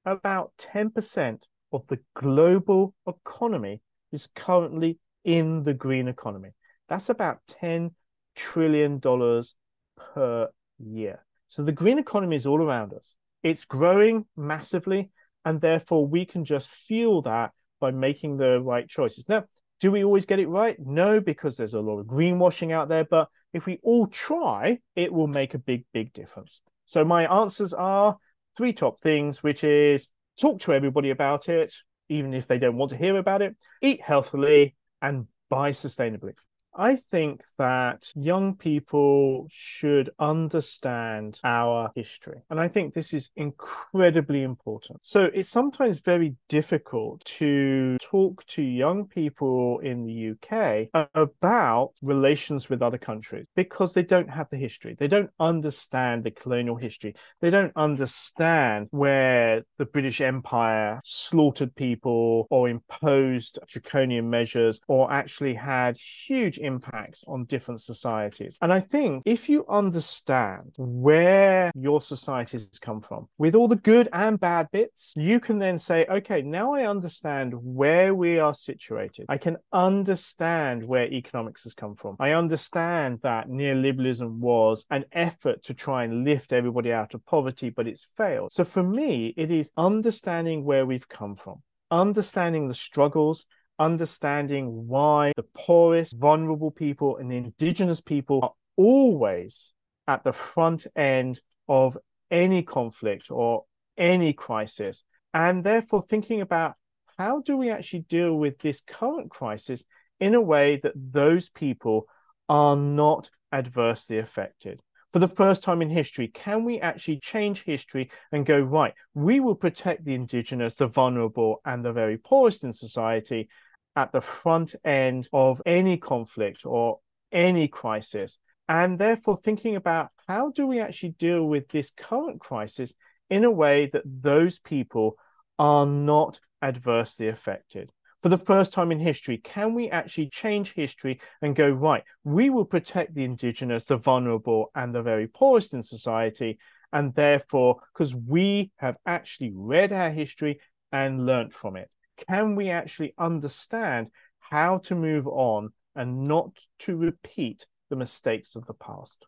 about 0.05 0.53
10% 0.57 1.43
of 1.71 1.85
the 1.85 1.99
global 2.15 2.95
economy 3.07 3.81
is 4.11 4.27
currently 4.35 4.97
in 5.23 5.61
the 5.61 5.75
green 5.75 6.07
economy. 6.07 6.49
That's 6.89 7.09
about 7.09 7.41
$10 7.61 7.91
trillion 8.35 8.99
per 8.99 10.49
year. 10.79 11.23
So 11.49 11.61
the 11.61 11.71
green 11.71 11.99
economy 11.99 12.35
is 12.37 12.47
all 12.47 12.59
around 12.59 12.91
us. 12.91 13.13
It's 13.43 13.65
growing 13.65 14.25
massively, 14.35 15.11
and 15.45 15.61
therefore 15.61 16.07
we 16.07 16.25
can 16.25 16.43
just 16.43 16.69
fuel 16.69 17.21
that 17.21 17.51
by 17.79 17.91
making 17.91 18.37
the 18.37 18.59
right 18.59 18.89
choices. 18.89 19.29
Now, 19.29 19.43
do 19.79 19.91
we 19.91 20.03
always 20.03 20.25
get 20.25 20.39
it 20.39 20.47
right? 20.47 20.75
No, 20.79 21.19
because 21.19 21.57
there's 21.57 21.75
a 21.75 21.79
lot 21.79 21.99
of 21.99 22.07
greenwashing 22.07 22.71
out 22.71 22.89
there. 22.89 23.03
But 23.03 23.29
if 23.53 23.65
we 23.65 23.79
all 23.83 24.07
try, 24.07 24.79
it 24.95 25.13
will 25.13 25.27
make 25.27 25.53
a 25.53 25.59
big, 25.59 25.85
big 25.93 26.11
difference. 26.13 26.61
So 26.85 27.05
my 27.05 27.31
answers 27.31 27.73
are 27.73 28.17
three 28.57 28.73
top 28.73 28.99
things, 29.01 29.41
which 29.43 29.63
is 29.63 30.09
talk 30.39 30.59
to 30.61 30.73
everybody 30.73 31.11
about 31.11 31.49
it, 31.49 31.73
even 32.09 32.33
if 32.33 32.47
they 32.47 32.57
don't 32.57 32.77
want 32.77 32.91
to 32.91 32.97
hear 32.97 33.17
about 33.17 33.41
it, 33.41 33.55
eat 33.81 34.01
healthily, 34.01 34.75
and 35.01 35.27
buy 35.49 35.71
sustainably. 35.71 36.33
I 36.75 36.95
think 36.95 37.41
that 37.57 38.11
young 38.15 38.55
people 38.55 39.47
should 39.51 40.09
understand 40.17 41.39
our 41.43 41.91
history. 41.95 42.41
And 42.49 42.59
I 42.59 42.67
think 42.67 42.93
this 42.93 43.13
is 43.13 43.29
incredibly 43.35 44.43
important. 44.43 44.99
So 45.03 45.29
it's 45.33 45.49
sometimes 45.49 45.99
very 45.99 46.35
difficult 46.49 47.23
to 47.25 47.97
talk 48.01 48.45
to 48.47 48.61
young 48.61 49.05
people 49.05 49.79
in 49.79 50.05
the 50.05 50.31
UK 50.31 51.07
about 51.13 51.91
relations 52.01 52.69
with 52.69 52.81
other 52.81 52.97
countries 52.97 53.45
because 53.55 53.93
they 53.93 54.03
don't 54.03 54.29
have 54.29 54.49
the 54.49 54.57
history. 54.57 54.95
They 54.97 55.07
don't 55.07 55.29
understand 55.39 56.23
the 56.23 56.31
colonial 56.31 56.75
history. 56.75 57.15
They 57.41 57.49
don't 57.49 57.73
understand 57.75 58.87
where 58.91 59.63
the 59.77 59.85
British 59.85 60.21
Empire 60.21 61.01
slaughtered 61.03 61.75
people 61.75 62.47
or 62.49 62.67
imposed 62.67 63.59
draconian 63.67 64.29
measures 64.29 64.79
or 64.87 65.11
actually 65.11 65.53
had 65.53 65.97
huge 65.97 66.59
impacts 66.63 67.23
on 67.27 67.45
different 67.45 67.81
societies. 67.81 68.57
And 68.61 68.71
I 68.71 68.79
think 68.79 69.23
if 69.25 69.49
you 69.49 69.65
understand 69.67 70.73
where 70.77 71.71
your 71.75 72.01
societies 72.01 72.67
come 72.81 73.01
from, 73.01 73.27
with 73.37 73.55
all 73.55 73.67
the 73.67 73.75
good 73.75 74.07
and 74.13 74.39
bad 74.39 74.69
bits, 74.71 75.13
you 75.15 75.39
can 75.39 75.59
then 75.59 75.77
say, 75.79 76.05
okay, 76.09 76.41
now 76.41 76.73
I 76.73 76.87
understand 76.87 77.53
where 77.53 78.15
we 78.15 78.39
are 78.39 78.53
situated. 78.53 79.25
I 79.29 79.37
can 79.37 79.57
understand 79.71 80.83
where 80.83 81.05
economics 81.05 81.63
has 81.63 81.73
come 81.73 81.95
from. 81.95 82.15
I 82.19 82.31
understand 82.31 83.19
that 83.21 83.49
neoliberalism 83.49 84.39
was 84.39 84.85
an 84.89 85.05
effort 85.11 85.63
to 85.63 85.73
try 85.73 86.03
and 86.03 86.23
lift 86.23 86.53
everybody 86.53 86.91
out 86.91 87.13
of 87.13 87.25
poverty, 87.25 87.69
but 87.69 87.87
it's 87.87 88.07
failed. 88.17 88.51
So 88.51 88.63
for 88.63 88.83
me, 88.83 89.33
it 89.37 89.51
is 89.51 89.71
understanding 89.77 90.63
where 90.63 90.85
we've 90.85 91.07
come 91.09 91.35
from, 91.35 91.61
understanding 91.91 92.67
the 92.67 92.73
struggles, 92.73 93.45
understanding 93.83 94.87
why 94.87 95.33
the 95.35 95.43
poorest, 95.53 96.15
vulnerable 96.17 96.71
people 96.71 97.17
and 97.17 97.31
indigenous 97.31 98.01
people 98.01 98.39
are 98.41 98.53
always 98.77 99.73
at 100.07 100.23
the 100.23 100.33
front 100.33 100.87
end 100.95 101.41
of 101.67 101.97
any 102.31 102.63
conflict 102.63 103.29
or 103.29 103.65
any 103.97 104.33
crisis. 104.33 105.03
And 105.33 105.63
therefore, 105.63 106.01
thinking 106.01 106.41
about 106.41 106.75
how 107.17 107.41
do 107.41 107.57
we 107.57 107.69
actually 107.69 108.01
deal 108.01 108.35
with 108.35 108.59
this 108.59 108.81
current 108.81 109.29
crisis 109.29 109.83
in 110.19 110.33
a 110.33 110.41
way 110.41 110.79
that 110.83 110.93
those 110.95 111.49
people 111.49 112.07
are 112.47 112.75
not 112.75 113.29
adversely 113.51 114.17
affected 114.17 114.79
for 115.13 115.19
the 115.19 115.27
first 115.27 115.61
time 115.63 115.83
in 115.83 115.91
history, 115.91 116.27
can 116.27 116.63
we 116.63 116.79
actually 116.79 117.19
change 117.19 117.63
history 117.63 118.09
and 118.31 118.47
go, 118.47 118.59
right, 118.59 118.95
we 119.13 119.39
will 119.39 119.55
protect 119.55 120.03
the 120.03 120.15
indigenous, 120.15 120.73
the 120.73 120.87
vulnerable, 120.87 121.61
and 121.63 121.85
the 121.85 121.93
very 121.93 122.17
poorest 122.17 122.63
in 122.63 122.73
society 122.73 123.47
at 123.95 124.11
the 124.11 124.21
front 124.21 124.75
end 124.83 125.27
of 125.33 125.61
any 125.65 125.97
conflict 125.97 126.65
or 126.65 126.99
any 127.31 127.67
crisis? 127.67 128.39
And 128.67 128.97
therefore, 128.97 129.37
thinking 129.37 129.75
about 129.75 130.09
how 130.27 130.51
do 130.51 130.65
we 130.65 130.79
actually 130.79 131.15
deal 131.19 131.45
with 131.45 131.67
this 131.69 131.91
current 131.91 132.39
crisis 132.39 132.93
in 133.29 133.43
a 133.43 133.51
way 133.51 133.87
that 133.87 134.03
those 134.05 134.59
people 134.59 135.17
are 135.59 135.85
not 135.85 136.39
adversely 136.61 137.27
affected 137.27 137.91
for 138.23 138.29
the 138.29 138.37
first 138.37 138.71
time 138.71 138.89
in 138.93 138.99
history, 138.99 139.37
can 139.37 139.73
we 139.73 139.89
actually 139.89 140.29
change 140.29 140.71
history 140.71 141.19
and 141.41 141.57
go, 141.57 141.69
right, 141.69 142.03
we 142.23 142.49
will 142.49 142.63
protect 142.63 143.13
the 143.13 143.25
indigenous, 143.25 143.83
the 143.83 143.97
vulnerable, 143.97 144.71
and 144.73 144.95
the 144.95 145.01
very 145.01 145.27
poorest 145.27 145.73
in 145.73 145.83
society. 145.83 146.57
And 146.93 147.13
therefore, 147.13 147.81
because 147.93 148.15
we 148.15 148.71
have 148.77 148.95
actually 149.05 149.51
read 149.53 149.91
our 149.91 150.09
history 150.09 150.61
and 150.89 151.25
learnt 151.25 151.51
from 151.51 151.75
it, 151.75 151.91
can 152.27 152.55
we 152.55 152.69
actually 152.69 153.13
understand 153.17 154.07
how 154.39 154.79
to 154.79 154.95
move 154.95 155.27
on 155.27 155.71
and 155.95 156.27
not 156.27 156.51
to 156.79 156.95
repeat 156.95 157.65
the 157.89 157.95
mistakes 157.95 158.55
of 158.55 158.65
the 158.65 158.73
past? 158.73 159.25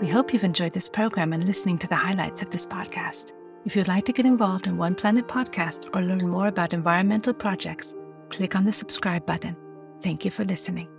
We 0.00 0.08
hope 0.08 0.32
you've 0.32 0.44
enjoyed 0.44 0.72
this 0.72 0.88
program 0.88 1.32
and 1.32 1.44
listening 1.46 1.78
to 1.78 1.88
the 1.88 1.94
highlights 1.94 2.42
of 2.42 2.50
this 2.50 2.66
podcast. 2.66 3.32
If 3.64 3.74
you'd 3.74 3.88
like 3.88 4.04
to 4.04 4.12
get 4.12 4.26
involved 4.26 4.66
in 4.66 4.76
One 4.76 4.94
Planet 4.94 5.26
podcast 5.26 5.94
or 5.94 6.02
learn 6.02 6.28
more 6.28 6.48
about 6.48 6.74
environmental 6.74 7.32
projects, 7.32 7.94
click 8.28 8.54
on 8.54 8.64
the 8.64 8.72
subscribe 8.72 9.24
button. 9.24 9.56
Thank 10.02 10.24
you 10.24 10.30
for 10.30 10.44
listening. 10.44 10.93